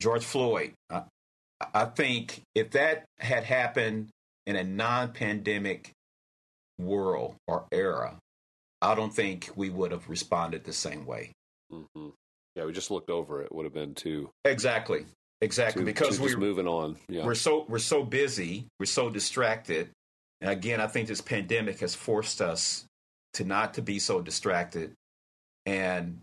George 0.00 0.24
Floyd, 0.24 0.72
I, 0.90 1.02
I 1.74 1.84
think 1.86 2.42
if 2.54 2.70
that 2.72 3.04
had 3.18 3.44
happened 3.44 4.08
in 4.46 4.56
a 4.56 4.64
non 4.64 5.12
pandemic 5.12 5.92
world 6.78 7.34
or 7.46 7.66
era, 7.72 8.16
I 8.80 8.94
don't 8.94 9.12
think 9.12 9.50
we 9.56 9.70
would 9.70 9.92
have 9.92 10.08
responded 10.08 10.64
the 10.64 10.72
same 10.72 11.04
way. 11.04 11.32
Mm-hmm. 11.72 12.08
Yeah, 12.54 12.64
we 12.64 12.72
just 12.72 12.90
looked 12.90 13.10
over 13.10 13.42
it. 13.42 13.54
Would 13.54 13.64
have 13.64 13.74
been 13.74 13.94
too 13.94 14.30
exactly. 14.44 15.04
Exactly, 15.40 15.82
to, 15.82 15.86
because 15.86 16.16
to 16.16 16.22
we're 16.22 16.36
moving 16.36 16.66
on. 16.66 16.96
Yeah. 17.08 17.24
We're 17.24 17.36
so 17.36 17.64
we're 17.68 17.78
so 17.78 18.02
busy, 18.02 18.66
we're 18.80 18.86
so 18.86 19.08
distracted, 19.08 19.90
and 20.40 20.50
again, 20.50 20.80
I 20.80 20.88
think 20.88 21.06
this 21.06 21.20
pandemic 21.20 21.78
has 21.80 21.94
forced 21.94 22.40
us 22.40 22.84
to 23.34 23.44
not 23.44 23.74
to 23.74 23.82
be 23.82 24.00
so 24.00 24.20
distracted 24.20 24.94
and 25.64 26.18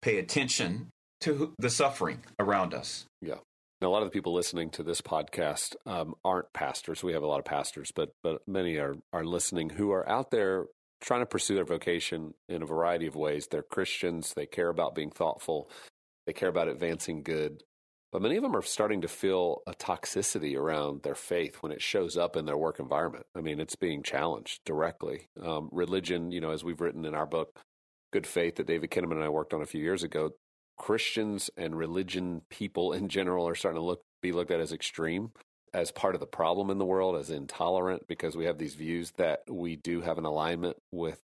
pay 0.00 0.18
attention 0.18 0.88
to 1.24 1.54
the 1.58 1.70
suffering 1.70 2.20
around 2.38 2.74
us. 2.74 3.06
Yeah. 3.22 3.36
A 3.80 3.88
lot 3.88 4.02
of 4.02 4.08
the 4.08 4.12
people 4.12 4.32
listening 4.32 4.70
to 4.70 4.82
this 4.82 5.00
podcast 5.00 5.74
um, 5.84 6.14
aren't 6.24 6.52
pastors. 6.54 7.02
We 7.02 7.12
have 7.12 7.22
a 7.22 7.26
lot 7.26 7.38
of 7.38 7.44
pastors, 7.44 7.92
but 7.94 8.10
but 8.22 8.40
many 8.46 8.76
are 8.76 8.94
are 9.12 9.24
listening 9.24 9.70
who 9.70 9.90
are 9.90 10.08
out 10.08 10.30
there 10.30 10.66
trying 11.02 11.20
to 11.20 11.26
pursue 11.26 11.54
their 11.54 11.64
vocation 11.64 12.32
in 12.48 12.62
a 12.62 12.66
variety 12.66 13.06
of 13.06 13.16
ways. 13.16 13.46
They're 13.50 13.62
Christians. 13.62 14.32
They 14.34 14.46
care 14.46 14.68
about 14.68 14.94
being 14.94 15.10
thoughtful. 15.10 15.70
They 16.26 16.32
care 16.32 16.48
about 16.48 16.68
advancing 16.68 17.22
good. 17.22 17.62
But 18.10 18.22
many 18.22 18.36
of 18.36 18.42
them 18.42 18.56
are 18.56 18.62
starting 18.62 19.00
to 19.00 19.08
feel 19.08 19.62
a 19.66 19.72
toxicity 19.72 20.56
around 20.56 21.02
their 21.02 21.16
faith 21.16 21.56
when 21.56 21.72
it 21.72 21.82
shows 21.82 22.16
up 22.16 22.36
in 22.36 22.46
their 22.46 22.56
work 22.56 22.78
environment. 22.78 23.26
I 23.34 23.40
mean, 23.40 23.60
it's 23.60 23.76
being 23.76 24.02
challenged 24.02 24.60
directly. 24.64 25.28
Um, 25.42 25.68
religion, 25.72 26.30
you 26.30 26.40
know, 26.40 26.52
as 26.52 26.62
we've 26.62 26.80
written 26.80 27.04
in 27.04 27.14
our 27.14 27.26
book, 27.26 27.58
Good 28.12 28.26
Faith, 28.26 28.56
that 28.56 28.68
David 28.68 28.90
Kinnaman 28.90 29.12
and 29.12 29.24
I 29.24 29.30
worked 29.30 29.52
on 29.52 29.62
a 29.62 29.66
few 29.66 29.82
years 29.82 30.04
ago, 30.04 30.30
Christians 30.76 31.50
and 31.56 31.76
religion 31.76 32.42
people 32.50 32.92
in 32.92 33.08
general 33.08 33.46
are 33.48 33.54
starting 33.54 33.80
to 33.80 33.84
look 33.84 34.02
be 34.22 34.32
looked 34.32 34.50
at 34.50 34.60
as 34.60 34.72
extreme, 34.72 35.32
as 35.74 35.90
part 35.90 36.14
of 36.14 36.20
the 36.20 36.26
problem 36.26 36.70
in 36.70 36.78
the 36.78 36.84
world, 36.84 37.14
as 37.16 37.30
intolerant, 37.30 38.08
because 38.08 38.36
we 38.36 38.46
have 38.46 38.58
these 38.58 38.74
views 38.74 39.12
that 39.18 39.40
we 39.50 39.76
do 39.76 40.00
have 40.00 40.16
an 40.16 40.24
alignment 40.24 40.76
with 40.90 41.20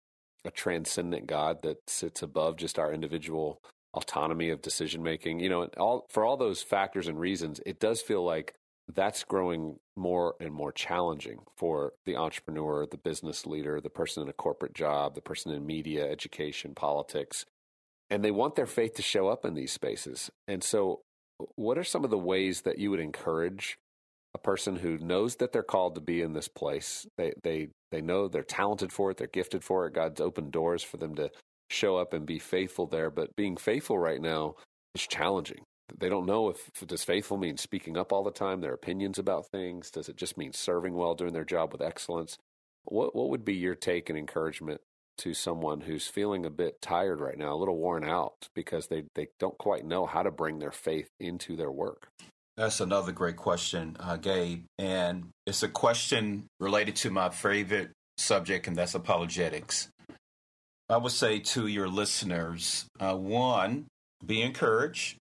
a 0.45 0.51
transcendent 0.51 1.27
God 1.27 1.61
that 1.63 1.89
sits 1.89 2.21
above 2.21 2.55
just 2.55 2.79
our 2.79 2.93
individual 2.93 3.59
autonomy 3.93 4.49
of 4.49 4.61
decision 4.61 5.03
making. 5.03 5.39
You 5.39 5.49
know, 5.49 5.63
all 5.77 6.05
for 6.09 6.23
all 6.23 6.37
those 6.37 6.61
factors 6.61 7.07
and 7.07 7.19
reasons, 7.19 7.59
it 7.65 7.79
does 7.79 8.01
feel 8.01 8.23
like 8.23 8.53
that's 8.93 9.23
growing 9.23 9.77
more 9.95 10.35
and 10.39 10.53
more 10.53 10.71
challenging 10.71 11.39
for 11.57 11.93
the 12.05 12.15
entrepreneur, 12.15 12.85
the 12.85 12.97
business 12.97 13.45
leader, 13.45 13.81
the 13.81 13.89
person 13.89 14.21
in 14.21 14.29
a 14.29 14.33
corporate 14.33 14.73
job, 14.73 15.15
the 15.15 15.21
person 15.21 15.51
in 15.51 15.65
media, 15.65 16.09
education, 16.09 16.75
politics. 16.75 17.45
And 18.09 18.23
they 18.23 18.31
want 18.31 18.55
their 18.55 18.67
faith 18.67 18.95
to 18.95 19.01
show 19.01 19.27
up 19.27 19.45
in 19.45 19.55
these 19.55 19.71
spaces. 19.71 20.29
And 20.47 20.63
so, 20.63 21.01
what 21.55 21.77
are 21.77 21.83
some 21.83 22.03
of 22.03 22.11
the 22.11 22.17
ways 22.17 22.61
that 22.61 22.77
you 22.77 22.91
would 22.91 22.99
encourage 22.99 23.77
a 24.33 24.37
person 24.37 24.77
who 24.77 24.97
knows 24.97 25.37
that 25.37 25.51
they're 25.51 25.63
called 25.63 25.95
to 25.95 26.01
be 26.01 26.21
in 26.21 26.33
this 26.33 26.47
place? 26.47 27.05
They, 27.17 27.33
they, 27.43 27.69
they 27.91 28.01
know 28.01 28.27
they're 28.27 28.43
talented 28.43 28.91
for 28.91 29.11
it, 29.11 29.17
they're 29.17 29.27
gifted 29.27 29.63
for 29.63 29.85
it. 29.85 29.93
God's 29.93 30.21
opened 30.21 30.51
doors 30.51 30.83
for 30.83 30.97
them 30.97 31.15
to 31.15 31.31
show 31.69 31.97
up 31.97 32.13
and 32.13 32.25
be 32.25 32.39
faithful 32.39 32.85
there. 32.85 33.09
But 33.09 33.35
being 33.35 33.57
faithful 33.57 33.97
right 33.97 34.21
now 34.21 34.55
is 34.93 35.07
challenging 35.07 35.63
they 35.97 36.09
don't 36.09 36.25
know 36.25 36.49
if 36.49 36.71
does 36.87 37.03
faithful 37.03 37.37
mean 37.37 37.57
speaking 37.57 37.97
up 37.97 38.11
all 38.11 38.23
the 38.23 38.31
time, 38.31 38.61
their 38.61 38.73
opinions 38.73 39.19
about 39.19 39.47
things. 39.47 39.91
Does 39.91 40.09
it 40.09 40.17
just 40.17 40.37
mean 40.37 40.53
serving 40.53 40.95
well, 40.95 41.13
doing 41.13 41.33
their 41.33 41.45
job 41.45 41.71
with 41.71 41.81
excellence? 41.81 42.37
What 42.85 43.15
what 43.15 43.29
would 43.29 43.45
be 43.45 43.55
your 43.55 43.75
take 43.75 44.09
and 44.09 44.17
encouragement 44.17 44.81
to 45.19 45.33
someone 45.33 45.81
who's 45.81 46.07
feeling 46.07 46.45
a 46.45 46.49
bit 46.49 46.81
tired 46.81 47.19
right 47.19 47.37
now, 47.37 47.53
a 47.53 47.57
little 47.57 47.77
worn 47.77 48.03
out 48.03 48.47
because 48.53 48.87
they 48.87 49.03
they 49.15 49.27
don't 49.39 49.57
quite 49.57 49.85
know 49.85 50.05
how 50.05 50.23
to 50.23 50.31
bring 50.31 50.59
their 50.59 50.71
faith 50.71 51.09
into 51.19 51.55
their 51.55 51.71
work? 51.71 52.07
That's 52.57 52.79
another 52.79 53.11
great 53.11 53.35
question, 53.35 53.97
uh, 53.99 54.15
Gabe, 54.15 54.63
and 54.77 55.29
it's 55.45 55.63
a 55.63 55.67
question 55.67 56.45
related 56.59 56.95
to 56.97 57.09
my 57.09 57.29
favorite 57.29 57.91
subject, 58.17 58.67
and 58.67 58.77
that's 58.77 58.95
apologetics. 58.95 59.89
I 60.87 60.97
would 60.97 61.11
say 61.11 61.39
to 61.39 61.67
your 61.67 61.89
listeners, 61.89 62.85
uh, 62.99 63.15
one, 63.15 63.87
be 64.25 64.41
encouraged 64.41 65.17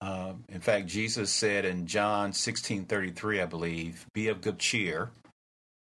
um, 0.00 0.44
in 0.48 0.60
fact, 0.60 0.86
Jesus 0.86 1.30
said 1.30 1.64
in 1.64 1.86
John 1.86 2.32
16 2.32 2.86
33, 2.86 3.40
I 3.40 3.46
believe, 3.46 4.06
be 4.14 4.28
of 4.28 4.40
good 4.40 4.58
cheer. 4.58 5.10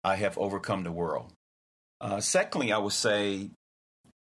I 0.05 0.17
have 0.17 0.39
overcome 0.39 0.85
the 0.85 0.93
world. 0.93 1.33
Uh, 2.01 2.21
secondly, 2.21 2.73
I 2.73 2.79
would 2.79 2.93
say 2.93 3.51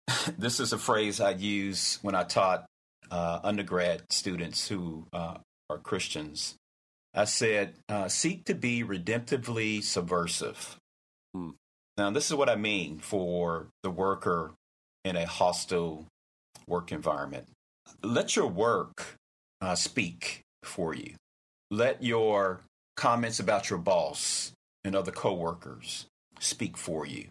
this 0.37 0.59
is 0.59 0.73
a 0.73 0.77
phrase 0.77 1.19
I 1.19 1.31
use 1.31 1.99
when 2.01 2.15
I 2.15 2.23
taught 2.23 2.65
uh, 3.11 3.39
undergrad 3.43 4.03
students 4.09 4.67
who 4.67 5.07
uh, 5.13 5.37
are 5.69 5.77
Christians. 5.77 6.55
I 7.13 7.25
said, 7.25 7.75
uh, 7.87 8.07
seek 8.07 8.45
to 8.45 8.55
be 8.55 8.83
redemptively 8.83 9.81
subversive. 9.83 10.77
Hmm. 11.33 11.51
Now, 11.97 12.09
this 12.09 12.29
is 12.29 12.35
what 12.35 12.49
I 12.49 12.55
mean 12.55 12.99
for 12.99 13.67
the 13.83 13.89
worker 13.89 14.53
in 15.05 15.15
a 15.15 15.25
hostile 15.25 16.07
work 16.67 16.91
environment. 16.91 17.47
Let 18.03 18.35
your 18.35 18.47
work 18.47 19.15
uh, 19.61 19.75
speak 19.75 20.41
for 20.63 20.93
you. 20.93 21.13
Let 21.71 22.03
your 22.03 22.61
comments 22.97 23.39
about 23.39 23.69
your 23.69 23.79
boss 23.79 24.51
and 24.83 24.95
other 24.95 25.11
coworkers 25.11 26.05
speak 26.39 26.77
for 26.77 27.05
you. 27.05 27.27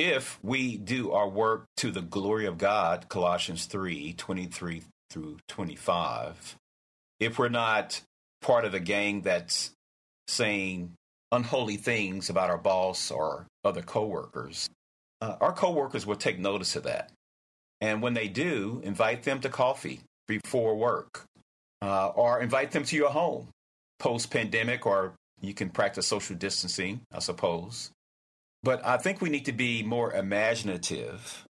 If 0.00 0.38
we 0.44 0.76
do 0.76 1.10
our 1.10 1.28
work 1.28 1.64
to 1.78 1.90
the 1.90 2.02
glory 2.02 2.46
of 2.46 2.56
God, 2.56 3.08
Colossians 3.08 3.64
3 3.64 4.12
23 4.12 4.82
through 5.10 5.38
25, 5.48 6.54
if 7.18 7.36
we're 7.36 7.48
not 7.48 8.00
part 8.40 8.64
of 8.64 8.74
a 8.74 8.78
gang 8.78 9.22
that's 9.22 9.72
saying 10.28 10.92
unholy 11.32 11.76
things 11.78 12.30
about 12.30 12.48
our 12.48 12.58
boss 12.58 13.10
or 13.10 13.46
other 13.64 13.82
coworkers, 13.82 14.70
uh, 15.20 15.34
our 15.40 15.52
coworkers 15.52 16.06
will 16.06 16.14
take 16.14 16.38
notice 16.38 16.76
of 16.76 16.84
that. 16.84 17.10
And 17.80 18.00
when 18.00 18.14
they 18.14 18.28
do, 18.28 18.80
invite 18.84 19.24
them 19.24 19.40
to 19.40 19.48
coffee 19.48 20.02
before 20.28 20.76
work 20.76 21.24
uh, 21.82 22.10
or 22.10 22.40
invite 22.40 22.70
them 22.70 22.84
to 22.84 22.94
your 22.94 23.10
home 23.10 23.48
post 23.98 24.30
pandemic, 24.30 24.86
or 24.86 25.14
you 25.40 25.54
can 25.54 25.70
practice 25.70 26.06
social 26.06 26.36
distancing, 26.36 27.00
I 27.12 27.18
suppose. 27.18 27.90
But 28.62 28.84
I 28.84 28.96
think 28.96 29.20
we 29.20 29.30
need 29.30 29.44
to 29.44 29.52
be 29.52 29.82
more 29.82 30.12
imaginative 30.12 31.44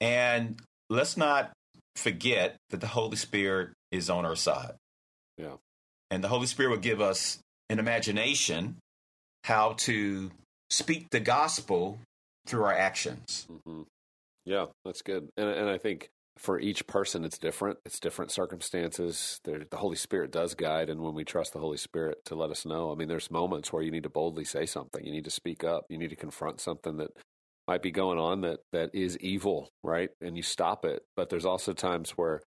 and 0.00 0.60
let's 0.90 1.16
not 1.16 1.52
forget 1.96 2.56
that 2.70 2.80
the 2.80 2.86
Holy 2.88 3.16
Spirit 3.16 3.70
is 3.90 4.10
on 4.10 4.24
our 4.24 4.36
side. 4.36 4.74
Yeah. 5.38 5.56
And 6.10 6.22
the 6.22 6.28
Holy 6.28 6.46
Spirit 6.46 6.70
will 6.70 6.76
give 6.76 7.00
us 7.00 7.38
an 7.70 7.78
imagination 7.78 8.76
how 9.44 9.74
to 9.78 10.30
speak 10.70 11.06
the 11.10 11.20
gospel 11.20 11.98
through 12.46 12.64
our 12.64 12.74
actions. 12.74 13.46
Mm-hmm. 13.50 13.82
Yeah, 14.44 14.66
that's 14.84 15.02
good. 15.02 15.28
And, 15.36 15.48
and 15.48 15.68
I 15.68 15.78
think 15.78 16.08
for 16.36 16.58
each 16.58 16.86
person 16.86 17.24
it's 17.24 17.38
different. 17.38 17.78
It's 17.84 18.00
different 18.00 18.30
circumstances. 18.30 19.40
The 19.44 19.66
holy 19.72 19.96
spirit 19.96 20.32
does 20.32 20.54
guide 20.54 20.90
and 20.90 21.00
when 21.00 21.14
we 21.14 21.24
trust 21.24 21.52
the 21.52 21.60
holy 21.60 21.76
spirit 21.76 22.24
to 22.26 22.34
let 22.34 22.50
us 22.50 22.66
know 22.66 22.90
i 22.90 22.94
mean 22.94 23.08
there's 23.08 23.30
moments 23.30 23.72
where 23.72 23.82
you 23.82 23.90
need 23.90 24.02
to 24.02 24.08
boldly 24.08 24.44
say 24.44 24.66
something. 24.66 25.04
You 25.04 25.12
need 25.12 25.24
to 25.24 25.30
speak 25.30 25.64
up. 25.64 25.84
You 25.88 25.98
need 25.98 26.10
to 26.10 26.16
confront 26.16 26.60
something 26.60 26.96
that 26.98 27.10
might 27.66 27.82
be 27.82 27.90
going 27.90 28.18
on 28.18 28.42
that 28.42 28.60
that 28.72 28.90
is 28.94 29.16
evil 29.18 29.68
right? 29.82 30.10
And 30.20 30.36
you 30.36 30.42
stop 30.42 30.84
it. 30.84 31.02
But 31.16 31.30
there's 31.30 31.46
also 31.46 31.72
times 31.72 32.10
where 32.12 32.42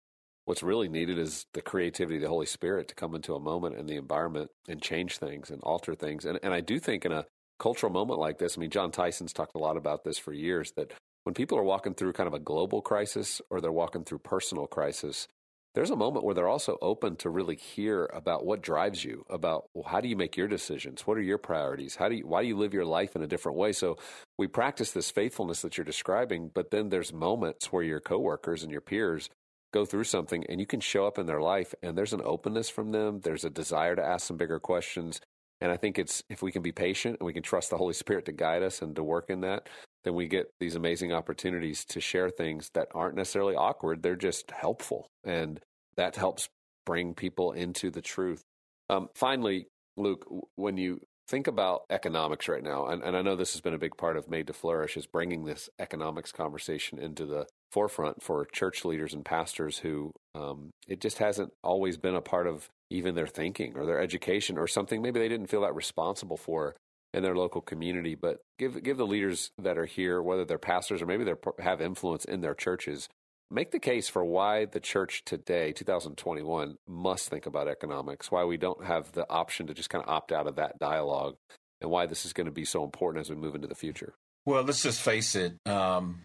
what's 0.47 0.63
really 0.63 0.89
needed 0.89 1.19
is 1.19 1.45
the 1.53 1.61
creativity 1.61 2.17
of 2.17 2.23
the 2.23 2.29
holy 2.29 2.47
spirit 2.47 2.89
to 2.89 2.95
come 2.95 3.15
into 3.15 3.35
a 3.35 3.41
moment 3.41 3.77
in 3.77 3.87
the 3.87 3.97
environment 3.97 4.51
and 4.69 4.81
change 4.81 5.19
things 5.19 5.51
and 5.51 5.61
alter 5.63 5.95
things. 5.95 6.25
And, 6.25 6.39
and 6.43 6.55
i 6.55 6.61
do 6.61 6.79
think 6.79 7.05
in 7.05 7.13
a 7.13 7.27
cultural 7.59 7.93
moment 7.93 8.21
like 8.21 8.39
this 8.39 8.57
i 8.57 8.61
mean 8.61 8.71
jon 8.71 8.91
tyson's 8.91 9.33
talked 9.33 9.55
a 9.55 9.59
lot 9.59 9.77
about 9.77 10.05
this 10.05 10.19
for 10.19 10.33
years 10.33 10.73
that 10.77 10.93
when 11.27 11.35
people 11.35 11.59
are 11.59 11.65
walking 11.65 11.93
through 11.93 12.13
kind 12.13 12.29
of 12.29 12.35
a 12.35 12.39
global 12.39 12.81
crisis 12.81 13.43
or 13.51 13.61
they're 13.61 13.73
walking 13.73 14.05
through 14.05 14.21
personal 14.21 14.69
crisis, 14.69 15.27
there's 15.75 15.91
a 15.91 15.97
moment 15.97 16.25
where 16.25 16.37
they're 16.37 16.47
also 16.47 16.79
open 16.81 17.17
to 17.17 17.31
really 17.31 17.57
hear 17.57 18.09
about 18.15 18.47
what 18.47 18.63
drives 18.63 19.05
you, 19.05 19.27
about 19.29 19.65
well, 19.75 19.89
how 19.89 20.01
do 20.01 20.07
you 20.07 20.15
make 20.15 20.37
your 20.37 20.47
decisions? 20.47 21.01
What 21.01 21.19
are 21.19 21.23
your 21.23 21.37
priorities? 21.37 21.97
How 21.97 22.09
do 22.09 22.15
you, 22.15 22.29
why 22.29 22.43
do 22.43 22.49
you 22.49 22.57
live 22.57 22.73
your 22.73 22.85
life 22.85 23.17
in 23.17 23.25
a 23.25 23.27
different 23.27 23.59
way? 23.59 23.73
So 23.73 23.99
we 24.39 24.47
practice 24.47 24.93
this 24.93 25.11
faithfulness 25.11 25.63
that 25.63 25.77
you're 25.77 25.85
describing, 25.85 26.53
but 26.55 26.71
then 26.71 26.91
there's 26.91 27.13
moments 27.13 27.73
where 27.73 27.83
your 27.83 27.99
coworkers 27.99 28.63
and 28.63 28.71
your 28.71 28.81
peers 28.81 29.29
go 29.75 29.85
through 29.85 30.05
something 30.05 30.45
and 30.49 30.61
you 30.61 30.67
can 30.67 30.79
show 30.79 31.09
up 31.09 31.19
in 31.19 31.27
their 31.27 31.41
life 31.41 31.75
and 31.83 31.99
there's 31.99 32.13
an 32.13 32.23
openness 32.25 32.69
from 32.69 32.93
them. 32.93 33.19
There's 33.19 33.45
a 33.45 33.51
desire 33.51 33.97
to 33.97 34.07
ask 34.07 34.29
some 34.29 34.37
bigger 34.37 34.61
questions. 34.61 35.21
And 35.61 35.73
I 35.73 35.77
think 35.77 35.99
it's 35.99 36.23
if 36.31 36.41
we 36.41 36.53
can 36.53 36.63
be 36.63 36.71
patient 36.71 37.17
and 37.19 37.27
we 37.27 37.33
can 37.33 37.43
trust 37.43 37.71
the 37.71 37.79
Holy 37.79 37.95
Spirit 37.95 38.27
to 38.27 38.33
guide 38.33 38.63
us 38.63 38.81
and 38.81 38.95
to 38.95 39.03
work 39.03 39.29
in 39.29 39.41
that, 39.41 39.69
then 40.07 40.15
we 40.15 40.29
get 40.29 40.53
these 40.61 40.77
amazing 40.77 41.13
opportunities 41.13 41.85
to 41.85 42.01
share 42.01 42.31
things 42.31 42.71
that 42.75 42.87
aren't 42.95 43.17
necessarily 43.17 43.57
awkward. 43.57 44.05
They're 44.05 44.15
just 44.15 44.53
helpful. 44.53 45.09
And 45.25 45.59
that 45.97 46.15
helps 46.15 46.49
bring 46.85 47.13
people 47.13 47.51
into 47.51 47.91
the 47.91 48.01
truth. 48.01 48.45
Um, 48.89 49.09
finally, 49.17 49.67
Luke, 49.97 50.25
when 50.55 50.77
you 50.77 51.01
think 51.27 51.49
about 51.49 51.81
economics 51.91 52.49
right 52.49 52.63
now, 52.63 52.87
and, 52.87 53.03
and 53.03 53.17
I 53.17 53.23
know 53.23 53.35
this 53.35 53.55
has 53.55 53.61
been 53.61 53.75
a 53.75 53.79
big 53.79 53.97
part 53.97 54.17
of 54.17 54.31
Made 54.31 54.47
to 54.47 54.53
Flourish, 54.53 54.97
is 54.97 55.09
bringing 55.09 55.45
this 55.45 55.69
economics 55.81 56.31
conversation 56.31 57.01
into 57.01 57.27
the 57.27 57.47
forefront 57.73 58.23
for 58.23 58.45
church 58.45 58.85
leaders 58.85 59.13
and 59.13 59.25
pastors 59.25 59.79
who 59.79 60.13
um, 60.37 60.71
it 60.87 61.01
just 61.01 61.19
hasn't 61.19 61.53
always 61.65 61.97
been 61.97 62.15
a 62.15 62.21
part 62.21 62.47
of 62.47 62.69
even 62.91 63.17
their 63.17 63.27
thinking 63.27 63.77
or 63.77 63.85
their 63.85 64.01
education 64.01 64.57
or 64.57 64.69
something 64.69 65.03
maybe 65.03 65.19
they 65.19 65.29
didn't 65.29 65.49
feel 65.49 65.63
that 65.63 65.75
responsible 65.75 66.37
for 66.37 66.77
in 67.13 67.23
their 67.23 67.37
local 67.37 67.61
community. 67.61 68.15
But 68.15 68.39
give 68.59 68.83
give 68.83 68.97
the 68.97 69.07
leaders 69.07 69.51
that 69.59 69.79
are 69.79 69.87
here, 69.87 70.23
whether 70.23 70.45
they're 70.45 70.59
pastors 70.59 71.03
or 71.03 71.07
maybe 71.07 71.25
they 71.25 71.35
have 71.61 71.81
influence 71.81 72.25
in 72.25 72.41
their 72.41 72.55
churches, 72.55 73.09
make 73.51 73.71
the 73.71 73.79
case 73.79 74.09
for 74.09 74.25
why 74.25 74.65
the 74.65 74.81
church 74.81 75.23
today, 75.25 75.73
2021, 75.73 76.77
must 76.89 77.29
think 77.29 77.47
about 77.47 77.69
economics. 77.69 78.31
Why 78.31 78.45
we 78.45 78.57
don't 78.57 78.85
have 78.85 79.13
the 79.13 79.29
option 79.29 79.67
to 79.67 79.75
just 79.75 79.91
kind 79.91 80.05
of 80.05 80.11
opt 80.11 80.33
out 80.33 80.47
of 80.47 80.57
that 80.57 80.79
dialogue, 80.79 81.37
and 81.81 81.91
why 81.91 82.07
this 82.07 82.25
is 82.27 82.33
going 82.33 82.47
to 82.47 82.53
be 82.53 82.65
so 82.65 82.85
important 82.85 83.23
as 83.23 83.31
we 83.31 83.37
move 83.37 83.55
into 83.55 83.69
the 83.69 83.75
future. 83.75 84.15
Well, 84.45 84.63
let's 84.63 84.83
just 84.83 85.03
face 85.03 85.35
it. 85.35 85.57
Um, 85.67 86.23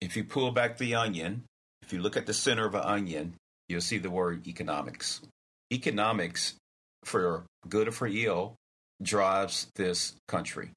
if 0.00 0.16
you 0.16 0.24
pull 0.24 0.50
back 0.52 0.78
the 0.78 0.94
onion, 0.94 1.44
if 1.82 1.92
you 1.92 2.00
look 2.00 2.16
at 2.16 2.26
the 2.26 2.34
center 2.34 2.66
of 2.66 2.74
an 2.74 2.82
onion, 2.82 3.34
you'll 3.68 3.80
see 3.80 3.98
the 3.98 4.10
word 4.10 4.46
economics. 4.46 5.20
Economics, 5.72 6.54
for 7.04 7.44
good 7.68 7.88
or 7.88 7.92
for 7.92 8.06
ill, 8.06 8.56
drives 9.02 9.68
this 9.76 10.14
country. 10.28 10.70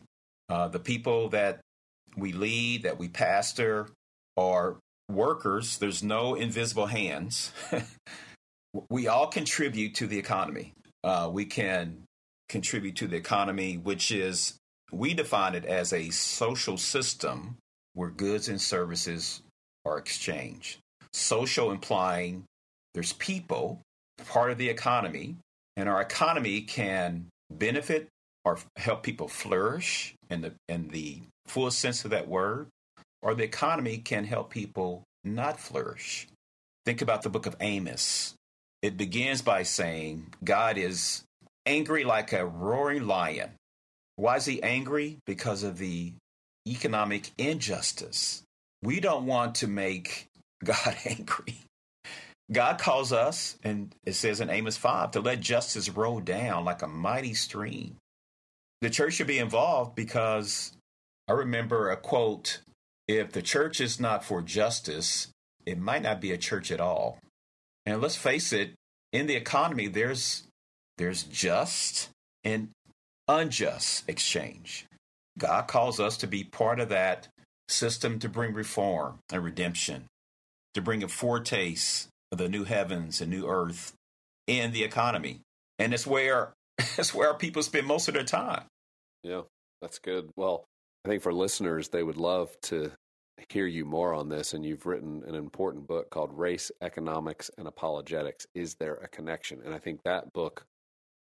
Uh, 0.50 0.68
the 0.68 0.80
people 0.80 1.30
that 1.30 1.60
we 2.18 2.32
lead, 2.32 2.84
that 2.84 2.98
we 2.98 3.08
pastor, 3.08 3.88
are 4.38 4.78
workers. 5.10 5.78
There's 5.78 6.04
no 6.04 6.36
invisible 6.36 6.88
hands. 6.88 7.52
we 8.90 9.08
all 9.08 9.28
contribute 9.28 9.96
to 9.96 10.08
the 10.08 10.18
economy. 10.18 10.74
Uh, 11.04 11.30
we 11.32 11.46
can 11.46 12.04
contribute 12.50 12.96
to 12.98 13.08
the 13.08 13.18
economy, 13.18 13.78
which 13.78 14.12
is, 14.12 14.58
we 14.92 15.14
define 15.14 15.56
it 15.56 15.66
as 15.66 15.94
a 15.94 16.10
social 16.10 16.78
system 16.78 17.58
where 17.94 18.10
goods 18.10 18.50
and 18.50 18.62
services 18.62 19.42
are 19.86 19.98
exchanged. 19.98 20.80
Social 21.14 21.72
implying 21.72 22.44
there's 22.94 23.14
people, 23.14 23.82
part 24.30 24.52
of 24.52 24.58
the 24.58 24.70
economy, 24.70 25.36
and 25.76 25.90
our 25.90 26.02
economy 26.02 26.62
can 26.62 27.28
benefit 27.52 28.08
or 28.46 28.60
help 28.78 29.04
people 29.04 29.28
flourish 29.28 30.16
in 30.30 30.42
the 30.42 30.54
in 30.70 30.90
the 30.90 31.22
full 31.48 31.72
sense 31.72 32.06
of 32.06 32.12
that 32.12 32.28
word, 32.28 32.68
or 33.22 33.34
the 33.34 33.44
economy 33.44 33.98
can 33.98 34.24
help 34.24 34.52
people 34.52 35.04
not 35.24 35.60
flourish. 35.60 36.28
Think 36.86 37.02
about 37.02 37.24
the 37.24 37.30
book 37.30 37.48
of 37.48 37.56
Amos. 37.60 38.36
It 38.82 38.98
begins 38.98 39.42
by 39.42 39.64
saying 39.64 40.34
God 40.44 40.78
is 40.78 41.24
angry 41.66 42.04
like 42.04 42.32
a 42.32 42.46
roaring 42.46 43.08
lion. 43.08 43.52
Why 44.16 44.38
is 44.38 44.46
he 44.46 44.62
angry? 44.62 45.18
Because 45.26 45.64
of 45.64 45.80
the 45.80 46.14
economic 46.68 47.32
injustice. 47.38 48.44
We 48.84 49.00
don't 49.00 49.26
want 49.26 49.56
to 49.56 49.68
make 49.68 50.28
God 50.64 50.96
angry. 51.06 51.58
God 52.52 52.78
calls 52.78 53.12
us, 53.12 53.58
and 53.64 53.94
it 54.06 54.14
says 54.14 54.40
in 54.40 54.52
Amos 54.52 54.78
5, 54.78 55.12
to 55.12 55.20
let 55.20 55.40
justice 55.40 55.90
roll 55.90 56.20
down 56.20 56.64
like 56.64 56.84
a 56.84 56.88
mighty 56.88 57.34
stream. 57.34 57.96
The 58.86 58.92
church 58.92 59.14
should 59.16 59.26
be 59.26 59.40
involved 59.40 59.96
because 59.96 60.72
I 61.28 61.32
remember 61.32 61.90
a 61.90 61.98
quote 61.98 62.60
if 63.08 63.32
the 63.32 63.42
church 63.42 63.82
is 63.82 64.00
not 64.00 64.24
for 64.24 64.44
justice, 64.44 65.30
it 65.66 65.80
might 65.80 66.04
not 66.04 66.22
be 66.22 66.32
a 66.32 66.38
church 66.38 66.72
at 66.72 66.80
all. 66.80 67.18
And 67.88 68.00
let's 68.00 68.16
face 68.16 68.54
it, 68.54 68.76
in 69.12 69.26
the 69.26 69.34
economy, 69.34 69.88
there's 69.88 70.44
there's 71.00 71.24
just 71.24 72.10
and 72.44 72.70
unjust 73.28 74.08
exchange. 74.08 74.86
God 75.36 75.68
calls 75.68 76.00
us 76.00 76.16
to 76.18 76.28
be 76.28 76.44
part 76.44 76.80
of 76.80 76.90
that 76.90 77.28
system 77.68 78.20
to 78.20 78.30
bring 78.30 78.54
reform 78.54 79.18
and 79.32 79.44
redemption, 79.44 80.06
to 80.76 80.82
bring 80.84 81.02
a 81.02 81.08
foretaste 81.08 82.08
of 82.32 82.38
the 82.38 82.50
new 82.50 82.66
heavens 82.66 83.20
and 83.20 83.32
new 83.32 83.48
earth 83.48 83.94
in 84.46 84.74
the 84.74 84.84
economy. 84.84 85.40
And 85.80 85.92
it's 85.92 86.06
where 86.06 86.54
it's 87.00 87.16
where 87.16 87.34
people 87.34 87.64
spend 87.64 87.88
most 87.88 88.08
of 88.08 88.14
their 88.14 88.24
time. 88.24 88.66
Yeah, 89.26 89.42
that's 89.82 89.98
good. 89.98 90.30
Well, 90.36 90.68
I 91.04 91.10
think 91.10 91.24
for 91.24 91.34
listeners, 91.34 91.90
they 91.90 92.04
would 92.04 92.18
love 92.18 92.56
to 92.64 92.92
hear 93.50 93.66
you 93.66 93.84
more 93.84 94.14
on 94.14 94.30
this. 94.30 94.54
And 94.54 94.64
you've 94.64 94.86
written 94.86 95.24
an 95.28 95.34
important 95.34 95.88
book 95.88 96.12
called 96.12 96.38
Race, 96.38 96.72
Economics, 96.80 97.50
and 97.58 97.68
Apologetics. 97.68 98.46
Is 98.54 98.76
there 98.76 98.96
a 98.96 99.08
connection? 99.08 99.62
And 99.66 99.74
I 99.74 99.80
think 99.80 100.04
that 100.04 100.32
book 100.32 100.68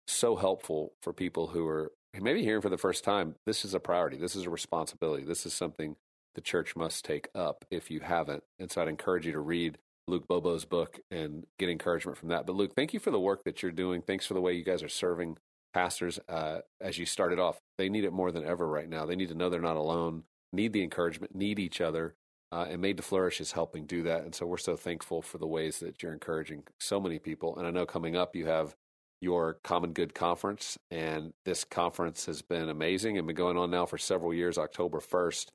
so 0.06 0.36
helpful 0.36 0.92
for 1.02 1.14
people 1.14 1.46
who 1.46 1.66
are 1.66 1.92
maybe 2.20 2.42
hearing 2.42 2.60
for 2.60 2.68
the 2.68 2.76
first 2.76 3.04
time. 3.04 3.36
This 3.46 3.64
is 3.64 3.72
a 3.72 3.80
priority. 3.80 4.18
This 4.18 4.36
is 4.36 4.44
a 4.44 4.50
responsibility. 4.50 5.24
This 5.24 5.46
is 5.46 5.54
something 5.54 5.96
the 6.34 6.40
church 6.42 6.76
must 6.76 7.06
take 7.06 7.28
up 7.34 7.64
if 7.70 7.90
you 7.90 8.00
haven't. 8.00 8.42
And 8.58 8.70
so 8.70 8.82
I'd 8.82 8.88
encourage 8.88 9.24
you 9.24 9.32
to 9.32 9.40
read 9.40 9.78
Luke 10.06 10.28
Bobo's 10.28 10.66
book 10.66 11.00
and 11.10 11.46
get 11.58 11.70
encouragement 11.70 12.18
from 12.18 12.28
that. 12.28 12.44
But 12.44 12.56
Luke, 12.56 12.74
thank 12.76 12.92
you 12.92 13.00
for 13.00 13.10
the 13.10 13.20
work 13.20 13.44
that 13.44 13.62
you're 13.62 13.72
doing. 13.72 14.02
Thanks 14.02 14.26
for 14.26 14.34
the 14.34 14.42
way 14.42 14.52
you 14.52 14.64
guys 14.64 14.82
are 14.82 14.90
serving 14.90 15.38
pastors 15.78 16.18
uh, 16.28 16.58
as 16.80 16.98
you 16.98 17.06
started 17.06 17.38
off. 17.38 17.60
They 17.78 17.88
need 17.88 18.02
it 18.02 18.12
more 18.12 18.32
than 18.32 18.44
ever 18.44 18.66
right 18.66 18.88
now. 18.88 19.06
They 19.06 19.14
need 19.14 19.28
to 19.28 19.36
know 19.36 19.48
they're 19.48 19.60
not 19.60 19.76
alone, 19.76 20.24
need 20.52 20.72
the 20.72 20.82
encouragement, 20.82 21.36
need 21.36 21.60
each 21.60 21.80
other. 21.80 22.16
Uh, 22.50 22.66
and 22.68 22.82
Made 22.82 22.96
to 22.96 23.02
Flourish 23.02 23.40
is 23.40 23.52
helping 23.52 23.86
do 23.86 24.02
that. 24.02 24.24
And 24.24 24.34
so 24.34 24.44
we're 24.44 24.56
so 24.56 24.74
thankful 24.74 25.22
for 25.22 25.38
the 25.38 25.46
ways 25.46 25.78
that 25.78 26.02
you're 26.02 26.12
encouraging 26.12 26.64
so 26.80 26.98
many 26.98 27.20
people. 27.20 27.56
And 27.56 27.66
I 27.66 27.70
know 27.70 27.86
coming 27.86 28.16
up, 28.16 28.34
you 28.34 28.46
have 28.46 28.74
your 29.20 29.58
Common 29.62 29.92
Good 29.92 30.14
Conference. 30.14 30.78
And 30.90 31.32
this 31.44 31.62
conference 31.62 32.26
has 32.26 32.42
been 32.42 32.68
amazing 32.68 33.16
and 33.16 33.28
been 33.28 33.36
going 33.36 33.56
on 33.56 33.70
now 33.70 33.86
for 33.86 33.98
several 33.98 34.34
years, 34.34 34.58
October 34.58 34.98
1st. 34.98 35.46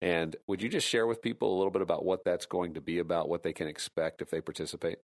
And 0.00 0.36
would 0.46 0.62
you 0.62 0.70
just 0.70 0.88
share 0.88 1.06
with 1.06 1.20
people 1.20 1.54
a 1.54 1.56
little 1.58 1.70
bit 1.70 1.82
about 1.82 2.02
what 2.02 2.24
that's 2.24 2.46
going 2.46 2.74
to 2.74 2.80
be 2.80 2.98
about, 2.98 3.28
what 3.28 3.42
they 3.42 3.52
can 3.52 3.68
expect 3.68 4.22
if 4.22 4.30
they 4.30 4.40
participate? 4.40 4.98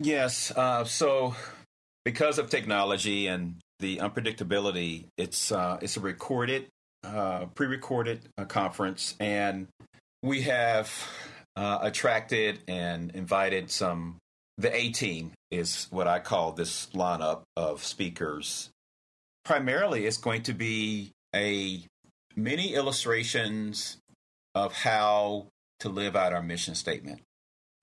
Yes. 0.00 0.50
Uh, 0.50 0.84
so, 0.84 1.34
because 2.04 2.38
of 2.38 2.50
technology 2.50 3.26
and 3.26 3.56
the 3.80 3.98
unpredictability, 3.98 5.06
it's 5.16 5.50
uh, 5.50 5.78
it's 5.80 5.96
a 5.96 6.00
recorded, 6.00 6.66
uh, 7.02 7.46
pre-recorded 7.54 8.20
uh, 8.38 8.44
conference, 8.44 9.14
and 9.18 9.68
we 10.22 10.42
have 10.42 10.92
uh, 11.56 11.78
attracted 11.82 12.60
and 12.68 13.10
invited 13.12 13.70
some 13.70 14.16
the 14.56 14.74
A 14.74 14.90
team 14.90 15.32
is 15.50 15.88
what 15.90 16.06
I 16.06 16.20
call 16.20 16.52
this 16.52 16.86
lineup 16.94 17.42
of 17.56 17.84
speakers. 17.84 18.70
Primarily, 19.44 20.06
it's 20.06 20.16
going 20.16 20.42
to 20.44 20.52
be 20.54 21.10
a 21.34 21.82
many 22.36 22.74
illustrations 22.74 23.98
of 24.54 24.72
how 24.72 25.46
to 25.80 25.88
live 25.88 26.14
out 26.14 26.32
our 26.32 26.42
mission 26.42 26.74
statement 26.74 27.20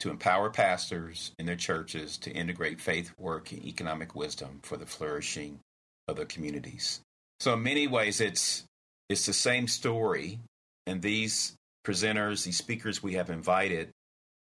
to 0.01 0.09
empower 0.09 0.49
pastors 0.49 1.31
in 1.39 1.45
their 1.45 1.55
churches 1.55 2.17
to 2.17 2.31
integrate 2.31 2.81
faith, 2.81 3.13
work, 3.17 3.51
and 3.51 3.63
economic 3.63 4.15
wisdom 4.15 4.59
for 4.63 4.75
the 4.75 4.85
flourishing 4.85 5.59
of 6.07 6.15
their 6.15 6.25
communities. 6.25 7.01
So, 7.39 7.53
in 7.53 7.63
many 7.63 7.87
ways, 7.87 8.19
it's 8.19 8.65
it's 9.09 9.25
the 9.25 9.33
same 9.33 9.67
story, 9.67 10.39
and 10.87 11.01
these 11.01 11.53
presenters, 11.85 12.43
these 12.43 12.57
speakers 12.57 13.03
we 13.03 13.13
have 13.13 13.29
invited, 13.29 13.89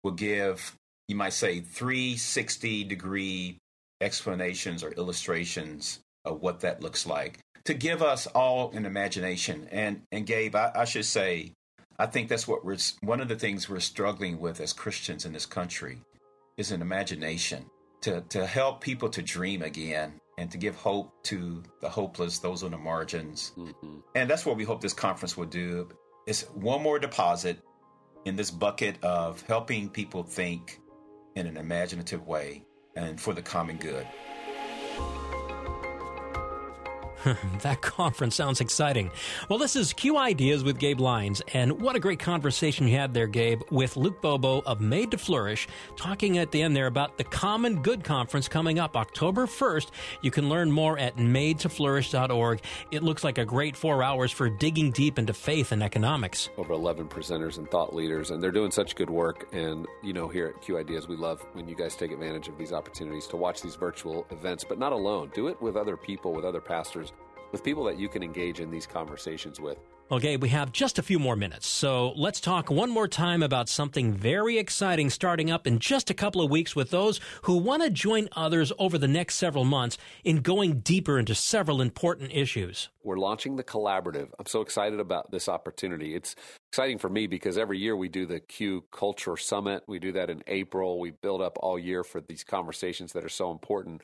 will 0.03 0.13
give 0.13 0.75
you 1.09 1.17
might 1.17 1.33
say 1.33 1.61
360 1.61 2.85
degree 2.85 3.59
explanations 4.01 4.83
or 4.83 4.93
illustrations 4.93 6.01
of 6.25 6.41
what 6.41 6.61
that 6.61 6.83
looks 6.83 7.07
like 7.07 7.41
to 7.65 7.75
give 7.75 8.03
us 8.03 8.27
all 8.29 8.71
an 8.73 8.87
imagination. 8.87 9.69
And 9.71 10.03
and 10.11 10.27
Gabe, 10.27 10.55
I, 10.55 10.73
I 10.75 10.85
should 10.85 11.05
say, 11.05 11.53
I 12.01 12.07
think 12.07 12.31
that's 12.31 12.49
what 12.49 12.65
we're 12.65 12.79
one 13.03 13.21
of 13.21 13.29
the 13.29 13.37
things 13.37 13.69
we're 13.69 13.79
struggling 13.81 14.41
with 14.41 14.59
as 14.61 14.73
Christians 14.73 15.27
in 15.27 15.35
this 15.35 15.45
country 15.45 15.99
is 16.57 16.73
an 16.73 16.81
imagination 16.81 17.67
to 18.01 18.23
to 18.31 18.47
help 18.47 18.81
people 18.81 19.11
to 19.11 19.21
dream 19.21 19.61
again 19.61 20.19
and 20.39 20.51
to 20.51 20.57
give 20.57 20.75
hope 20.77 21.13
to 21.25 21.63
the 21.83 21.91
hopeless, 21.91 22.39
those 22.39 22.63
on 22.63 22.71
the 22.71 22.79
margins. 22.79 23.53
Mm-hmm. 23.55 23.99
And 24.15 24.31
that's 24.31 24.47
what 24.47 24.57
we 24.57 24.65
hope 24.65 24.81
this 24.81 24.95
conference 24.95 25.37
will 25.37 25.45
do. 25.45 25.91
It's 26.27 26.45
one 26.55 26.83
more 26.83 26.99
deposit 26.99 27.59
in 28.25 28.35
this 28.35 28.51
bucket 28.51 28.97
of 29.05 29.43
helping 29.43 29.91
people 29.91 30.23
think 30.23 30.81
in 31.35 31.47
an 31.47 31.59
imaginative 31.59 32.27
way 32.27 32.65
and 32.97 33.21
for 33.21 33.35
the 33.35 33.43
common 33.43 33.77
good. 33.77 34.07
that 37.63 37.81
conference 37.81 38.35
sounds 38.35 38.61
exciting. 38.61 39.11
Well, 39.49 39.59
this 39.59 39.77
is 39.77 39.93
Q 39.93 40.17
Ideas 40.17 40.65
with 40.65 40.79
Gabe 40.79 41.01
Lyons, 41.01 41.43
and 41.53 41.81
what 41.81 41.97
a 41.97 42.01
great 42.01 42.19
conversation 42.19 42.89
you 42.89 42.97
had 42.97 43.13
there, 43.13 43.27
Gabe, 43.27 43.63
with 43.71 43.97
Luke 43.97 44.21
Bobo 44.21 44.63
of 44.63 44.81
Made 44.81 45.11
to 45.11 45.19
Flourish, 45.19 45.69
talking 45.97 46.39
at 46.39 46.51
the 46.51 46.63
end 46.63 46.75
there 46.75 46.87
about 46.87 47.19
the 47.19 47.25
Common 47.25 47.83
Good 47.83 48.05
Conference 48.05 48.49
coming 48.49 48.79
up 48.79 48.97
October 48.97 49.47
1st. 49.47 49.91
You 50.23 50.31
can 50.31 50.49
learn 50.49 50.71
more 50.71 50.99
at 50.99 51.17
madetoflourish.org. 51.17 52.63
It 52.91 53.03
looks 53.03 53.25
like 53.25 53.39
a 53.39 53.45
great 53.45 53.77
four 53.77 54.03
hours 54.03 54.33
for 54.33 54.49
digging 54.49 54.91
deep 54.91 55.19
into 55.19 55.35
faith 55.35 55.73
and 55.73 55.83
economics. 55.83 56.49
Over 56.57 56.73
11 56.73 57.09
presenters 57.09 57.59
and 57.59 57.71
thought 57.71 57.95
leaders, 57.95 58.31
and 58.31 58.43
they're 58.43 58.51
doing 58.51 58.71
such 58.71 58.97
good 58.97 59.11
work. 59.11 59.49
And, 59.53 59.87
you 60.03 60.13
know, 60.13 60.29
here 60.29 60.47
at 60.47 60.63
Q 60.63 60.79
Ideas, 60.79 61.07
we 61.09 61.17
love 61.17 61.45
when 61.53 61.69
you 61.69 61.75
guys 61.75 61.97
take 61.97 62.13
advantage 62.13 62.49
of 62.49 62.57
these 62.57 62.73
opportunities 62.73 63.27
to 63.29 63.37
watch 63.37 63.61
these 63.61 63.75
virtual 63.75 64.27
events, 64.31 64.65
but 64.65 64.79
not 64.79 64.93
alone. 64.93 65.31
Do 65.35 65.49
it 65.49 65.61
with 65.61 65.77
other 65.77 65.97
people, 65.97 66.33
with 66.33 66.45
other 66.45 66.61
pastors 66.61 67.10
with 67.53 67.65
people 67.65 67.85
that 67.85 67.99
you 67.99 68.09
can 68.09 68.23
engage 68.23 68.61
in 68.61 68.71
these 68.71 68.87
conversations 68.87 69.61
with. 69.61 69.79
Okay, 70.13 70.37
we 70.37 70.49
have 70.49 70.73
just 70.73 70.99
a 70.99 71.05
few 71.05 71.21
more 71.21 71.37
minutes, 71.37 71.69
so 71.69 72.13
let's 72.17 72.41
talk 72.41 72.69
one 72.69 72.91
more 72.91 73.07
time 73.07 73.45
about 73.45 73.69
something 73.69 74.13
very 74.13 74.59
exciting 74.59 75.09
starting 75.09 75.53
up 75.53 75.69
in 75.69 75.79
just 75.79 76.11
a 76.11 76.15
couple 76.15 76.43
of 76.43 76.51
weeks 76.51 76.75
with 76.75 76.91
those 76.91 77.21
who 77.43 77.57
want 77.57 77.85
to 77.85 77.91
join 77.91 78.29
others 78.33 78.73
over 78.81 78.99
the 78.99 79.07
next 79.07 79.37
several 79.37 79.65
months 79.65 79.99
in 80.25 80.39
going 80.39 80.81
deeper 80.81 81.17
into 81.17 81.33
several 81.33 81.81
important 81.81 82.33
issues. 82.35 82.89
We're 83.05 83.19
launching 83.19 83.55
the 83.55 83.63
collaborative. 83.63 84.31
I'm 84.37 84.47
so 84.47 84.63
excited 84.63 84.99
about 84.99 85.31
this 85.31 85.49
opportunity. 85.49 86.17
It's 86.17 86.35
exciting 86.73 86.99
for 86.99 87.09
me 87.09 87.29
because 87.29 87.57
every 87.57 87.79
year 87.79 87.97
we 87.97 88.09
do 88.09 88.27
the 88.27 88.41
Q 88.41 88.85
Culture 88.91 89.37
Summit. 89.37 89.85
We 89.87 90.01
do 90.01 90.11
that 90.13 90.29
in 90.29 90.43
April. 90.49 90.99
We 90.99 91.13
build 91.13 91.41
up 91.41 91.57
all 91.61 91.79
year 91.79 92.03
for 92.03 92.21
these 92.21 92.43
conversations 92.43 93.13
that 93.13 93.25
are 93.25 93.29
so 93.29 93.53
important. 93.53 94.03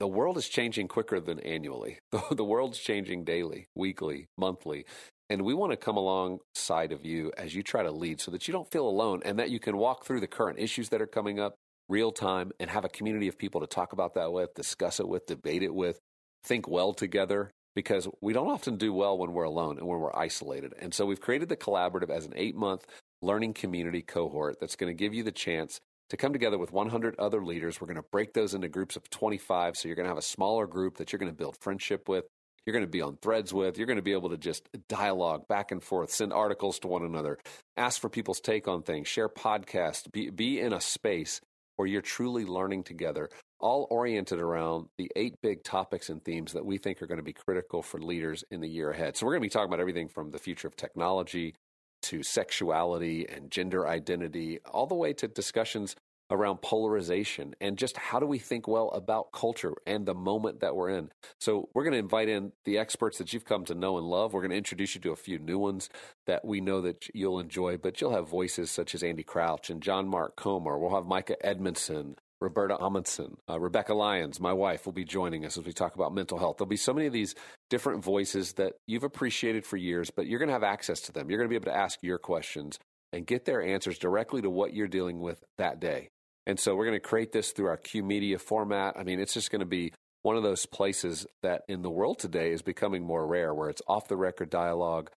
The 0.00 0.06
world 0.06 0.38
is 0.38 0.48
changing 0.48 0.88
quicker 0.88 1.20
than 1.20 1.40
annually. 1.40 1.98
The, 2.30 2.44
world's 2.44 2.78
changing 2.78 3.24
daily, 3.24 3.66
weekly, 3.74 4.26
monthly. 4.36 4.84
And 5.28 5.42
we 5.42 5.54
want 5.54 5.72
to 5.72 5.76
come 5.76 5.96
alongside 5.96 6.92
of 6.92 7.04
you 7.04 7.32
as 7.36 7.54
you 7.54 7.62
try 7.62 7.82
to 7.82 7.90
lead 7.90 8.20
so 8.20 8.30
that 8.30 8.46
you 8.46 8.52
don't 8.52 8.70
feel 8.70 8.88
alone 8.88 9.22
and 9.24 9.38
that 9.38 9.50
you 9.50 9.58
can 9.58 9.76
walk 9.76 10.04
through 10.04 10.20
the 10.20 10.26
current 10.26 10.58
issues 10.58 10.88
that 10.90 11.02
are 11.02 11.06
coming 11.06 11.40
up 11.40 11.54
real 11.88 12.12
time 12.12 12.52
and 12.60 12.70
have 12.70 12.84
a 12.84 12.88
community 12.88 13.28
of 13.28 13.38
people 13.38 13.60
to 13.60 13.66
talk 13.66 13.92
about 13.92 14.14
that 14.14 14.32
with, 14.32 14.54
discuss 14.54 15.00
it 15.00 15.08
with, 15.08 15.26
debate 15.26 15.62
it 15.62 15.74
with, 15.74 15.98
think 16.44 16.68
well 16.68 16.92
together 16.92 17.50
because 17.74 18.08
we 18.20 18.32
don't 18.32 18.48
often 18.48 18.76
do 18.76 18.92
well 18.92 19.18
when 19.18 19.32
we're 19.32 19.44
alone 19.44 19.78
and 19.78 19.86
when 19.86 19.98
we're 19.98 20.16
isolated. 20.16 20.74
And 20.80 20.94
so 20.94 21.06
we've 21.06 21.20
created 21.20 21.48
the 21.48 21.56
collaborative 21.56 22.10
as 22.10 22.24
an 22.24 22.32
eight 22.36 22.56
month 22.56 22.86
learning 23.20 23.54
community 23.54 24.02
cohort 24.02 24.60
that's 24.60 24.76
going 24.76 24.90
to 24.90 24.98
give 24.98 25.12
you 25.12 25.22
the 25.22 25.32
chance 25.32 25.80
to 26.10 26.16
come 26.16 26.32
together 26.32 26.58
with 26.58 26.72
100 26.72 27.16
other 27.18 27.44
leaders. 27.44 27.80
We're 27.80 27.86
going 27.86 27.96
to 27.96 28.08
break 28.10 28.32
those 28.32 28.54
into 28.54 28.68
groups 28.68 28.96
of 28.96 29.08
25. 29.10 29.76
So 29.76 29.88
you're 29.88 29.96
going 29.96 30.04
to 30.04 30.10
have 30.10 30.18
a 30.18 30.22
smaller 30.22 30.66
group 30.66 30.98
that 30.98 31.12
you're 31.12 31.18
going 31.18 31.32
to 31.32 31.36
build 31.36 31.56
friendship 31.60 32.08
with. 32.08 32.24
You're 32.64 32.74
going 32.74 32.84
to 32.84 32.90
be 32.90 33.00
on 33.00 33.16
threads 33.16 33.52
with. 33.52 33.78
You're 33.78 33.86
going 33.86 33.96
to 33.96 34.02
be 34.02 34.12
able 34.12 34.30
to 34.30 34.36
just 34.36 34.68
dialogue 34.88 35.48
back 35.48 35.70
and 35.70 35.82
forth, 35.82 36.10
send 36.10 36.32
articles 36.32 36.78
to 36.80 36.88
one 36.88 37.02
another, 37.02 37.38
ask 37.76 38.00
for 38.00 38.10
people's 38.10 38.40
take 38.40 38.68
on 38.68 38.82
things, 38.82 39.08
share 39.08 39.28
podcasts, 39.28 40.10
be, 40.12 40.28
be 40.28 40.60
in 40.60 40.74
a 40.74 40.80
space 40.80 41.40
where 41.76 41.88
you're 41.88 42.02
truly 42.02 42.44
learning 42.44 42.82
together, 42.82 43.30
all 43.60 43.86
oriented 43.88 44.40
around 44.40 44.88
the 44.98 45.10
eight 45.16 45.36
big 45.40 45.62
topics 45.62 46.10
and 46.10 46.22
themes 46.24 46.52
that 46.52 46.66
we 46.66 46.76
think 46.76 47.00
are 47.00 47.06
going 47.06 47.18
to 47.18 47.24
be 47.24 47.32
critical 47.32 47.82
for 47.82 48.00
leaders 48.00 48.44
in 48.50 48.60
the 48.60 48.68
year 48.68 48.90
ahead. 48.90 49.16
So 49.16 49.24
we're 49.24 49.32
going 49.32 49.42
to 49.42 49.46
be 49.46 49.50
talking 49.50 49.68
about 49.68 49.80
everything 49.80 50.08
from 50.08 50.30
the 50.30 50.38
future 50.38 50.68
of 50.68 50.76
technology 50.76 51.54
to 52.02 52.22
sexuality 52.22 53.28
and 53.28 53.50
gender 53.50 53.86
identity, 53.86 54.58
all 54.64 54.86
the 54.86 54.94
way 54.94 55.12
to 55.14 55.28
discussions 55.28 55.96
around 56.30 56.60
polarization 56.60 57.54
and 57.60 57.78
just 57.78 57.96
how 57.96 58.20
do 58.20 58.26
we 58.26 58.38
think 58.38 58.68
well 58.68 58.90
about 58.90 59.32
culture 59.32 59.72
and 59.86 60.04
the 60.04 60.14
moment 60.14 60.60
that 60.60 60.76
we're 60.76 60.90
in. 60.90 61.10
So, 61.40 61.68
we're 61.74 61.84
going 61.84 61.92
to 61.92 61.98
invite 61.98 62.28
in 62.28 62.52
the 62.64 62.78
experts 62.78 63.18
that 63.18 63.32
you've 63.32 63.44
come 63.44 63.64
to 63.66 63.74
know 63.74 63.98
and 63.98 64.06
love. 64.06 64.32
We're 64.32 64.42
going 64.42 64.50
to 64.50 64.56
introduce 64.56 64.94
you 64.94 65.00
to 65.02 65.12
a 65.12 65.16
few 65.16 65.38
new 65.38 65.58
ones 65.58 65.88
that 66.26 66.44
we 66.44 66.60
know 66.60 66.80
that 66.82 67.06
you'll 67.14 67.40
enjoy, 67.40 67.78
but 67.78 68.00
you'll 68.00 68.14
have 68.14 68.28
voices 68.28 68.70
such 68.70 68.94
as 68.94 69.02
Andy 69.02 69.22
Crouch 69.22 69.70
and 69.70 69.82
John 69.82 70.06
Mark 70.06 70.36
Comer. 70.36 70.78
We'll 70.78 70.94
have 70.94 71.06
Micah 71.06 71.44
Edmondson, 71.44 72.16
Roberta 72.40 72.76
Amundsen, 72.80 73.36
uh, 73.50 73.58
Rebecca 73.58 73.94
Lyons, 73.94 74.38
my 74.38 74.52
wife, 74.52 74.86
will 74.86 74.92
be 74.92 75.04
joining 75.04 75.44
us 75.44 75.58
as 75.58 75.64
we 75.64 75.72
talk 75.72 75.96
about 75.96 76.14
mental 76.14 76.38
health. 76.38 76.58
There'll 76.58 76.68
be 76.68 76.76
so 76.76 76.94
many 76.94 77.06
of 77.06 77.12
these 77.12 77.34
different 77.68 78.04
voices 78.04 78.52
that 78.54 78.74
you've 78.86 79.02
appreciated 79.02 79.66
for 79.66 79.76
years, 79.76 80.10
but 80.10 80.26
you're 80.26 80.38
going 80.38 80.48
to 80.48 80.54
have 80.54 80.62
access 80.62 81.00
to 81.02 81.12
them. 81.12 81.28
You're 81.28 81.38
going 81.38 81.48
to 81.48 81.52
be 81.52 81.56
able 81.56 81.72
to 81.72 81.76
ask 81.76 81.98
your 82.02 82.18
questions 82.18 82.78
and 83.12 83.26
get 83.26 83.44
their 83.44 83.62
answers 83.62 83.98
directly 83.98 84.42
to 84.42 84.50
what 84.50 84.72
you're 84.72 84.88
dealing 84.88 85.20
with 85.20 85.42
that 85.56 85.80
day. 85.80 86.08
And 86.46 86.60
so 86.60 86.76
we're 86.76 86.86
going 86.86 87.00
to 87.00 87.06
create 87.06 87.32
this 87.32 87.52
through 87.52 87.66
our 87.66 87.76
Q 87.76 88.02
Media 88.02 88.38
format. 88.38 88.96
I 88.98 89.02
mean, 89.02 89.20
it's 89.20 89.34
just 89.34 89.50
going 89.50 89.60
to 89.60 89.66
be 89.66 89.92
one 90.22 90.36
of 90.36 90.42
those 90.42 90.66
places 90.66 91.26
that 91.42 91.62
in 91.68 91.82
the 91.82 91.90
world 91.90 92.18
today 92.18 92.52
is 92.52 92.62
becoming 92.62 93.04
more 93.04 93.26
rare, 93.26 93.54
where 93.54 93.68
it's 93.68 93.82
off 93.86 94.08
the 94.08 94.16
record 94.16 94.50
dialogue, 94.50 95.10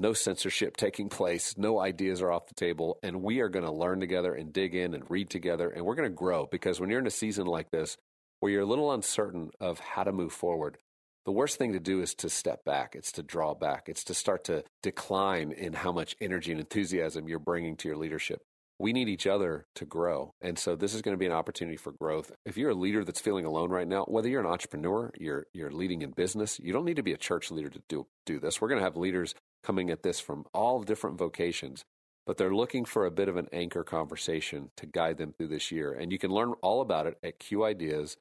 no 0.00 0.12
censorship 0.12 0.76
taking 0.76 1.08
place, 1.08 1.56
no 1.56 1.78
ideas 1.78 2.20
are 2.22 2.32
off 2.32 2.48
the 2.48 2.54
table, 2.54 2.98
and 3.02 3.22
we 3.22 3.40
are 3.40 3.48
going 3.48 3.64
to 3.64 3.70
learn 3.70 4.00
together 4.00 4.34
and 4.34 4.52
dig 4.52 4.74
in 4.74 4.94
and 4.94 5.08
read 5.08 5.30
together, 5.30 5.70
and 5.70 5.84
we're 5.84 5.94
going 5.94 6.08
to 6.08 6.14
grow 6.14 6.46
because 6.46 6.80
when 6.80 6.90
you're 6.90 6.98
in 6.98 7.06
a 7.06 7.10
season 7.10 7.46
like 7.46 7.70
this 7.70 7.96
where 8.40 8.50
you're 8.50 8.62
a 8.62 8.66
little 8.66 8.92
uncertain 8.92 9.50
of 9.60 9.78
how 9.78 10.02
to 10.02 10.12
move 10.12 10.32
forward, 10.32 10.78
the 11.26 11.32
worst 11.32 11.58
thing 11.58 11.74
to 11.74 11.80
do 11.80 12.00
is 12.00 12.14
to 12.14 12.30
step 12.30 12.64
back. 12.64 12.94
It's 12.96 13.12
to 13.12 13.22
draw 13.22 13.54
back. 13.54 13.88
It's 13.88 14.04
to 14.04 14.14
start 14.14 14.44
to 14.44 14.64
decline 14.82 15.52
in 15.52 15.74
how 15.74 15.92
much 15.92 16.16
energy 16.20 16.50
and 16.50 16.60
enthusiasm 16.60 17.28
you're 17.28 17.38
bringing 17.38 17.76
to 17.76 17.88
your 17.88 17.98
leadership 17.98 18.40
we 18.80 18.94
need 18.94 19.10
each 19.10 19.26
other 19.26 19.66
to 19.74 19.84
grow. 19.84 20.32
And 20.40 20.58
so 20.58 20.74
this 20.74 20.94
is 20.94 21.02
going 21.02 21.14
to 21.14 21.18
be 21.18 21.26
an 21.26 21.32
opportunity 21.32 21.76
for 21.76 21.92
growth. 21.92 22.32
If 22.46 22.56
you're 22.56 22.70
a 22.70 22.74
leader 22.74 23.04
that's 23.04 23.20
feeling 23.20 23.44
alone 23.44 23.68
right 23.68 23.86
now, 23.86 24.04
whether 24.04 24.28
you're 24.28 24.40
an 24.40 24.46
entrepreneur, 24.46 25.12
you're 25.18 25.46
you're 25.52 25.70
leading 25.70 26.00
in 26.00 26.12
business, 26.12 26.58
you 26.58 26.72
don't 26.72 26.86
need 26.86 26.96
to 26.96 27.02
be 27.02 27.12
a 27.12 27.18
church 27.18 27.50
leader 27.50 27.68
to 27.68 27.82
do 27.88 28.06
do 28.24 28.40
this. 28.40 28.60
We're 28.60 28.68
going 28.68 28.80
to 28.80 28.84
have 28.84 28.96
leaders 28.96 29.34
coming 29.62 29.90
at 29.90 30.02
this 30.02 30.20
from 30.20 30.44
all 30.52 30.82
different 30.82 31.18
vocations, 31.18 31.84
but 32.26 32.36
they're 32.36 32.54
looking 32.54 32.84
for 32.84 33.06
a 33.06 33.10
bit 33.10 33.28
of 33.28 33.36
an 33.36 33.48
anchor 33.52 33.84
conversation 33.84 34.70
to 34.76 34.86
guide 34.86 35.18
them 35.18 35.32
through 35.32 35.48
this 35.48 35.70
year. 35.70 35.92
And 35.92 36.12
you 36.12 36.18
can 36.18 36.30
learn 36.30 36.54
all 36.62 36.80
about 36.80 37.06
it 37.06 37.18
at 37.22 37.38
Q 37.38 37.64
Ideas 37.64 38.16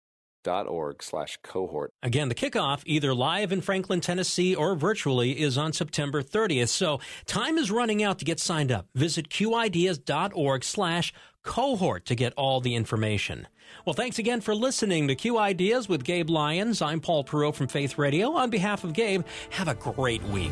org 0.48 1.04
slash 1.04 1.38
cohort. 1.44 1.92
Again, 2.02 2.30
the 2.30 2.36
kickoff, 2.36 2.82
either 2.86 3.14
live 3.14 3.52
in 3.52 3.62
Franklin, 3.62 4.02
Tennessee 4.02 4.56
or 4.56 4.76
virtually, 4.76 5.40
is 5.40 5.58
on 5.58 5.74
September 5.74 6.24
30th. 6.24 6.70
So 6.70 7.00
time 7.26 7.58
is 7.58 7.72
running 7.72 8.04
out 8.04 8.20
to 8.20 8.26
get 8.26 8.40
signed 8.40 8.72
up. 8.72 8.88
Visit 8.96 9.30
qideas.org 9.30 10.64
slash 10.64 11.14
cohort 11.44 12.06
to 12.06 12.16
get 12.16 12.34
all 12.34 12.62
the 12.62 12.76
information. 12.76 13.48
Well, 13.86 13.94
thanks 13.94 14.20
again 14.20 14.42
for 14.42 14.56
listening 14.56 15.08
to 15.08 15.16
Q 15.16 15.38
Ideas 15.38 15.88
with 15.88 16.04
Gabe 16.04 16.30
Lyons. 16.30 16.82
I'm 16.82 17.00
Paul 17.00 17.24
Perot 17.24 17.56
from 17.56 17.68
Faith 17.68 17.98
Radio. 17.98 18.32
On 18.34 18.50
behalf 18.50 18.84
of 18.84 18.94
Gabe, 18.94 19.24
have 19.52 19.68
a 19.68 19.76
great 19.76 20.24
week. 20.24 20.52